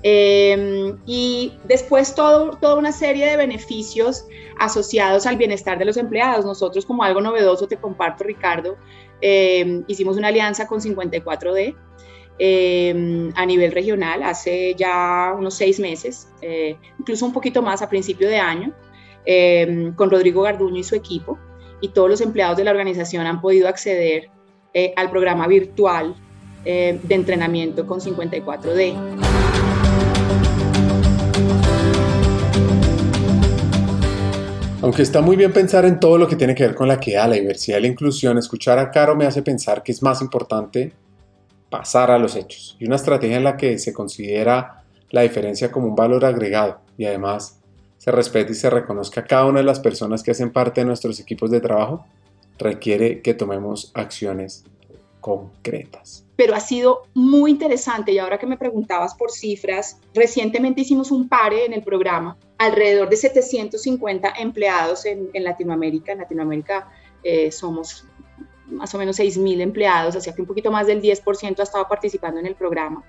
[0.02, 4.26] Eh, y después todo, toda una serie de beneficios
[4.58, 6.46] asociados al bienestar de los empleados.
[6.46, 8.78] Nosotros como algo novedoso, te comparto Ricardo,
[9.22, 11.76] eh, hicimos una alianza con 54D
[12.42, 17.90] eh, a nivel regional hace ya unos seis meses, eh, incluso un poquito más a
[17.90, 18.74] principio de año,
[19.26, 21.38] em, con Rodrigo Garduño y su equipo.
[21.82, 24.30] Y todos los empleados de la organización han podido acceder
[24.74, 26.16] eh, al programa virtual
[26.64, 29.29] de entrenamiento con 54D.
[34.82, 37.28] Aunque está muy bien pensar en todo lo que tiene que ver con la equidad,
[37.28, 40.94] la diversidad y la inclusión, escuchar a Caro me hace pensar que es más importante
[41.70, 45.88] pasar a los hechos y una estrategia en la que se considera la diferencia como
[45.88, 47.60] un valor agregado y además
[47.98, 50.86] se respete y se reconozca a cada una de las personas que hacen parte de
[50.86, 52.06] nuestros equipos de trabajo,
[52.58, 54.64] requiere que tomemos acciones
[55.20, 56.26] concretas.
[56.36, 61.28] Pero ha sido muy interesante y ahora que me preguntabas por cifras, recientemente hicimos un
[61.28, 66.14] pare en el programa, alrededor de 750 empleados en, Latinoamérica.
[66.14, 66.90] En Latinoamérica
[67.24, 68.06] eh, somos
[68.68, 72.40] más o menos 6.000 empleados, así que un poquito más del 10% ha estado participando
[72.40, 73.04] en el programa.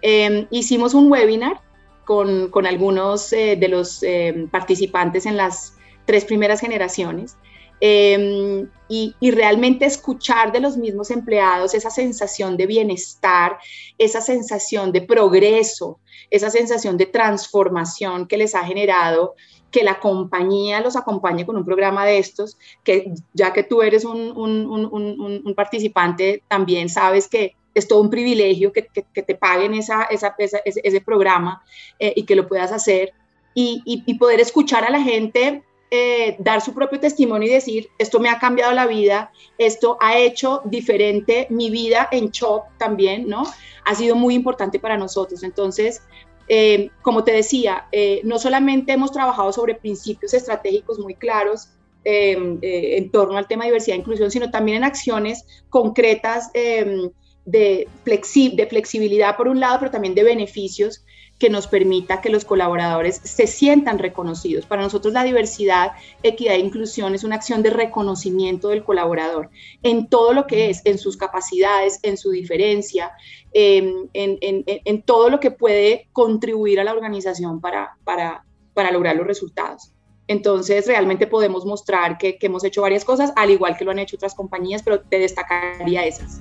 [0.00, 1.60] Em, hicimos un webinar
[2.04, 7.36] con, con algunos eh, de los em, participantes en las tres primeras generaciones
[7.80, 13.58] em, y, realmente escuchar de los mismos empleados esa sensación de bienestar,
[13.96, 15.98] esa sensación de progreso,
[16.30, 19.34] esa sensación de transformación que les ha generado
[19.72, 24.04] que la compañía los acompañe con un programa de estos, que ya que tú eres
[24.04, 31.64] un, participante, también sabes que es todo un privilegio que, te paguen esa, ese, programa
[31.98, 33.14] eh, y que lo puedas hacer.
[33.54, 35.62] Y, poder escuchar a la gente
[35.94, 40.16] eh, dar su propio testimonio y decir, esto me ha cambiado la vida, esto ha
[40.16, 43.42] hecho diferente mi vida en Chop también, ¿no?
[43.84, 45.42] Ha sido muy importante para nosotros.
[45.42, 46.00] Entonces,
[46.48, 47.88] eh, como te decía,
[48.24, 51.68] no solamente hemos trabajado sobre principios estratégicos muy claros,
[52.04, 57.12] en torno al tema de diversidad e inclusión, sino también en acciones concretas de,
[57.44, 61.04] de flexibilidad por un lado, pero también de beneficios
[61.38, 64.64] que nos permita que los colaboradores se sientan reconocidos.
[64.64, 69.50] Para nosotros la diversidad, equidad e inclusión es una acción de reconocimiento del colaborador
[69.82, 73.12] en todo lo que es, en sus capacidades, en su diferencia,
[73.52, 79.26] en, en, todo lo que puede contribuir a la organización para, para, para lograr los
[79.26, 79.92] resultados.
[80.28, 83.98] Entonces, realmente podemos mostrar que, que hemos hecho varias cosas, al igual que lo han
[83.98, 86.40] hecho otras compañías, pero te destacaría esas.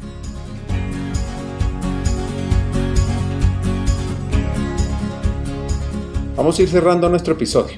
[6.36, 7.78] Vamos a ir cerrando nuestro episodio.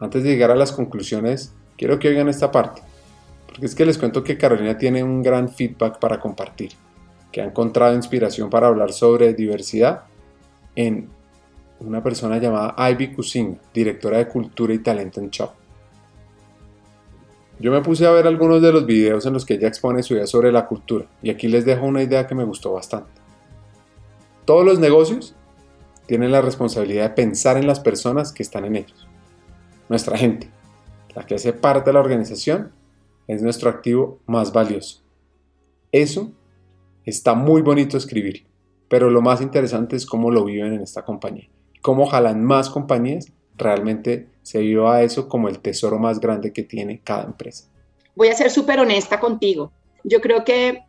[0.00, 2.82] Antes de llegar a las conclusiones, quiero que oigan esta parte,
[3.46, 6.72] porque es que les cuento que Carolina tiene un gran feedback para compartir,
[7.30, 10.02] que ha encontrado inspiración para hablar sobre diversidad
[10.74, 11.08] en
[11.78, 15.52] una persona llamada Ivy Cousin, directora de Cultura y Talento en Shop.
[17.60, 20.14] Yo me puse a ver algunos de los videos en los que ella expone su
[20.14, 23.12] idea sobre la cultura, y aquí les dejo una idea que me gustó bastante.
[24.44, 25.36] Todos los negocios
[26.06, 29.08] tienen la responsabilidad de pensar en las personas que están en ellos.
[29.88, 30.50] Nuestra gente,
[31.14, 32.72] la que hace parte de la organización,
[33.26, 35.02] es nuestro activo más valioso.
[35.92, 36.32] Eso
[37.04, 38.46] está muy bonito escribir,
[38.88, 41.48] pero lo más interesante es cómo lo viven en esta compañía.
[41.80, 47.00] Cómo jalan más compañías realmente se viva eso como el tesoro más grande que tiene
[47.00, 47.68] cada empresa.
[48.16, 49.72] Voy a ser súper honesta contigo.
[50.02, 50.82] Yo creo que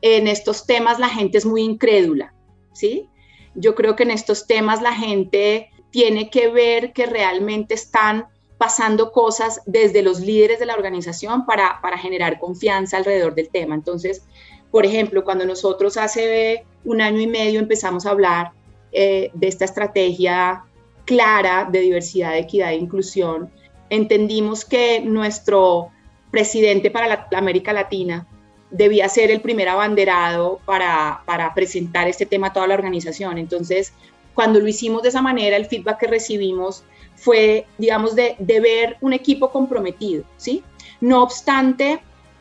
[0.00, 2.34] en estos temas la gente es muy incrédula,
[2.72, 3.08] ¿sí?
[3.54, 8.26] Yo creo que en estos temas la gente tiene que ver que realmente están
[8.58, 13.74] pasando cosas desde los líderes de la organización para, generar confianza alrededor del tema.
[13.74, 14.22] Entonces,
[14.70, 18.52] por ejemplo, cuando nosotros hace un año y medio empezamos a hablar
[18.92, 20.64] eh, de esta estrategia
[21.04, 23.50] clara de diversidad, equidad e inclusión,
[23.90, 25.90] entendimos que nuestro
[26.30, 28.26] presidente para la América Latina
[28.72, 33.38] debía ser el primer abanderado para, presentar este tema a toda la organización.
[33.38, 33.92] Entonces,
[34.34, 36.82] cuando lo hicimos de esa manera, el feedback que recibimos
[37.14, 40.64] fue, digamos, de, ver un equipo comprometido, ¿sí?
[41.00, 42.00] No obstante,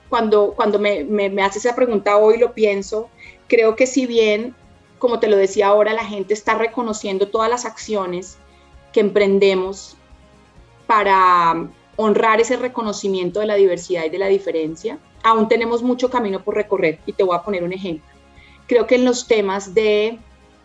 [0.09, 3.09] cuando, cuando me, me, me hace esa pregunta hoy, lo pienso,
[3.47, 4.55] creo que si bien,
[4.97, 8.37] como te lo decía ahora, la gente está reconociendo todas las acciones
[8.93, 9.97] que emprendemos
[10.87, 11.67] para
[11.97, 16.55] honrar ese reconocimiento de la diversidad y de la diferencia, aún tenemos mucho camino por
[16.55, 18.05] recorrer y te voy a poner un ejemplo.
[18.67, 20.19] Creo que en los temas de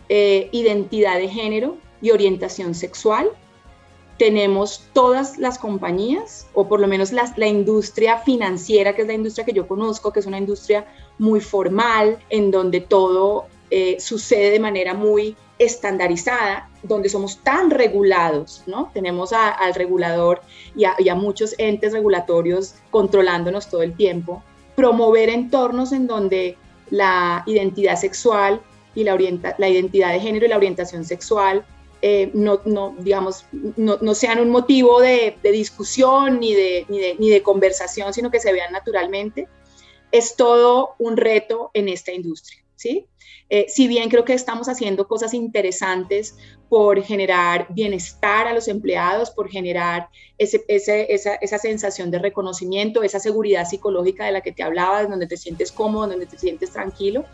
[0.09, 3.31] eh, identidad de género y orientación sexual,
[4.19, 9.45] tenemos todas las compañías, o por lo menos la industria financiera, que es la industria
[9.45, 10.87] que yo conozco, que es una industria
[11.19, 18.63] muy formal, en donde todo eh, sucede de manera muy estandarizada, donde somos tan regulados,
[18.67, 18.91] ¿no?
[18.93, 20.43] Tenemos al regulador
[20.75, 24.43] y a, muchos entes regulatorios controlándonos todo el tiempo.
[24.75, 26.57] Promover entornos en donde
[26.91, 28.61] la identidad sexual
[28.95, 29.17] y la,
[29.59, 31.65] la identidad de género y la orientación sexual
[32.03, 37.31] eh, no, no, digamos, no, sean un motivo de, discusión ni de, ni, de, ni
[37.31, 39.49] de conversación, sino que se vean naturalmente,
[40.13, 43.07] es todo un reto en esta industria, ¿sí?
[43.49, 46.37] Eh, si bien creo que estamos haciendo cosas interesantes
[46.69, 50.09] por generar bienestar a los empleados, por generar
[50.39, 55.73] esa, sensación de reconocimiento, esa seguridad psicológica de la que te hablaba, donde te sientes
[55.73, 57.25] cómodo, donde te sientes tranquilo,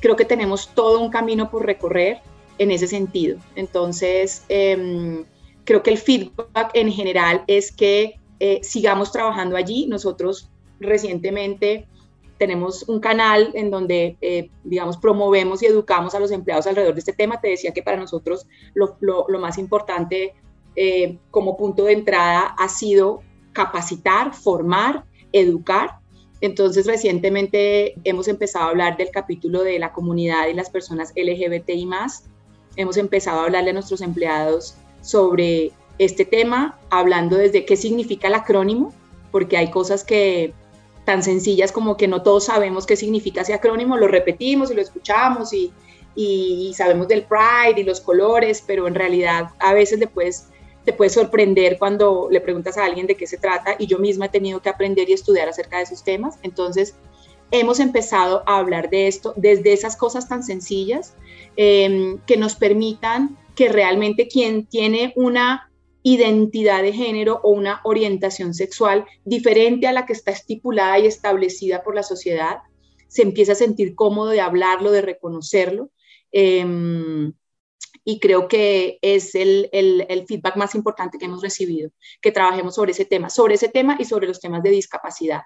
[0.00, 2.20] creo que tenemos todo un camino por recorrer
[2.58, 3.38] en ese sentido.
[3.56, 5.24] Entonces, em,
[5.64, 9.86] creo que el feedback en general es que eh, sigamos trabajando allí.
[9.86, 11.86] Nosotros recientemente
[12.38, 17.00] tenemos un canal en donde, eh, digamos, promovemos y educamos a los empleados alrededor de
[17.00, 17.40] este tema.
[17.40, 18.96] Te decía que para nosotros lo,
[19.38, 20.34] más importante
[20.74, 23.22] eh, como punto de entrada ha sido
[23.52, 25.98] capacitar, formar, educar.
[26.42, 31.88] Entonces, recientemente hemos empezado a hablar del capítulo de la comunidad y las personas LGBTI
[32.76, 38.34] Hemos empezado a hablarle a nuestros empleados sobre este tema, hablando desde qué significa el
[38.34, 38.92] acrónimo,
[39.32, 40.52] porque hay cosas que
[41.06, 44.82] tan sencillas como que no todos sabemos qué significa ese acrónimo, lo repetimos y lo
[44.82, 45.72] escuchamos y,
[46.16, 50.48] y, sabemos del Pride y los colores, pero en realidad a veces te puedes,
[50.84, 54.26] te puede sorprender cuando le preguntas a alguien de qué se trata y yo misma
[54.26, 56.38] he tenido que aprender y estudiar acerca de esos temas.
[56.42, 56.96] Entonces,
[57.52, 61.14] hemos empezado a hablar de esto desde esas cosas tan sencillas
[61.56, 65.70] em, que nos permitan que realmente quien tiene una
[66.06, 71.82] identidad de género o una orientación sexual diferente a la que está estipulada y establecida
[71.82, 72.58] por la sociedad,
[73.08, 75.90] se empieza a sentir cómodo de hablarlo, de reconocerlo.
[76.30, 77.32] Em,
[78.04, 79.68] y creo que es el,
[80.28, 81.90] feedback más importante que hemos recibido,
[82.20, 85.42] que trabajemos sobre ese tema, sobre ese tema y sobre los temas de discapacidad.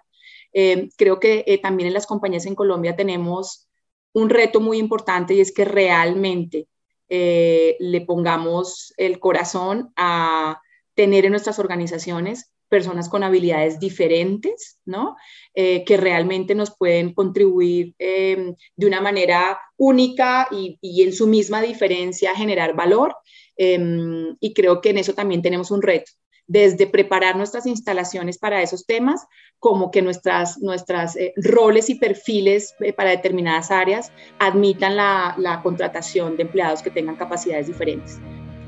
[0.52, 3.66] Em, creo que eh, también en las compañías en Colombia tenemos
[4.12, 6.68] un reto muy importante y es que realmente
[7.10, 10.60] eh, le pongamos el corazón a
[10.94, 15.16] tener en nuestras organizaciones personas con habilidades diferentes, ¿no?
[15.54, 21.26] Eh, que realmente nos pueden contribuir em, de una manera única y, y, en su
[21.26, 23.16] misma diferencia generar valor.
[23.56, 26.12] Y creo que en eso también tenemos un reto
[26.50, 29.28] desde preparar nuestras instalaciones para esos temas,
[29.60, 36.36] como que nuestras, nuestras eh, roles y perfiles eh, para determinadas áreas admitan la, contratación
[36.36, 38.18] de empleados que tengan capacidades diferentes.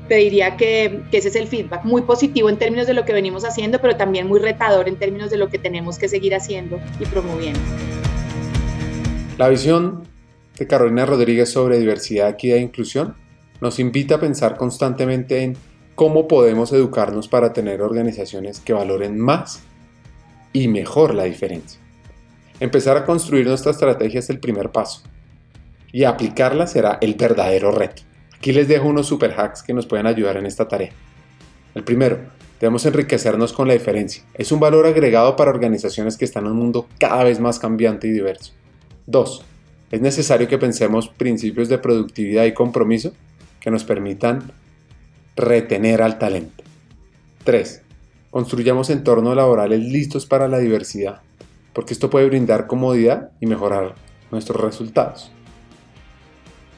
[0.07, 3.11] Te diría que, que, ese es el feedback, muy positivo en términos de lo que
[3.11, 6.79] venimos haciendo, pero también muy retador en términos de lo que tenemos que seguir haciendo
[7.01, 7.59] y promoviendo.
[9.37, 10.03] La visión
[10.57, 13.15] de Carolina Rodríguez sobre diversidad, equidad e inclusión
[13.59, 15.57] nos invita a pensar constantemente en
[15.95, 19.63] cómo podemos educarnos para tener organizaciones que valoren más
[20.51, 21.79] y mejor la diferencia.
[22.59, 25.01] Empezar a construir nuestra estrategia es el primer paso
[25.91, 28.03] y aplicarla será el verdadero reto.
[28.37, 30.91] Aquí les dejo unos super hacks que nos pueden ayudar en esta tarea.
[31.75, 32.19] El primero,
[32.59, 34.23] debemos enriquecernos con la diferencia.
[34.33, 38.07] Es un valor agregado para organizaciones que están en un mundo cada vez más cambiante
[38.07, 38.53] y diverso.
[39.07, 39.45] 2.
[39.91, 43.13] Es necesario que pensemos principios de productividad y compromiso
[43.59, 44.51] que nos permitan
[45.35, 46.63] retener al talento.
[47.43, 47.81] 3.
[48.29, 51.21] Construyamos entornos laborales listos para la diversidad,
[51.73, 53.95] porque esto puede brindar comodidad y mejorar
[54.31, 55.31] nuestros resultados.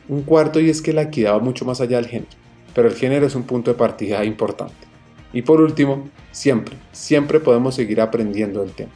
[0.07, 2.31] Un cuarto y es que la equidad va mucho más allá del género,
[2.73, 4.73] pero el género es un punto de partida importante.
[5.33, 8.91] Y por último, siempre, siempre podemos seguir aprendiendo del tema.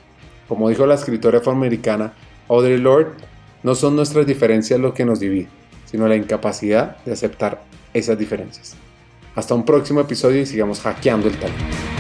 [0.48, 2.14] Como dijo la escritora afroamericana
[2.48, 3.12] Audre Lorde,
[3.64, 5.50] no son nuestras diferencias lo que nos divide,
[5.86, 8.76] sino la incapacidad de aceptar esas diferencias.
[9.36, 11.99] Hasta un próximo episodio y sigamos hackeando el talento.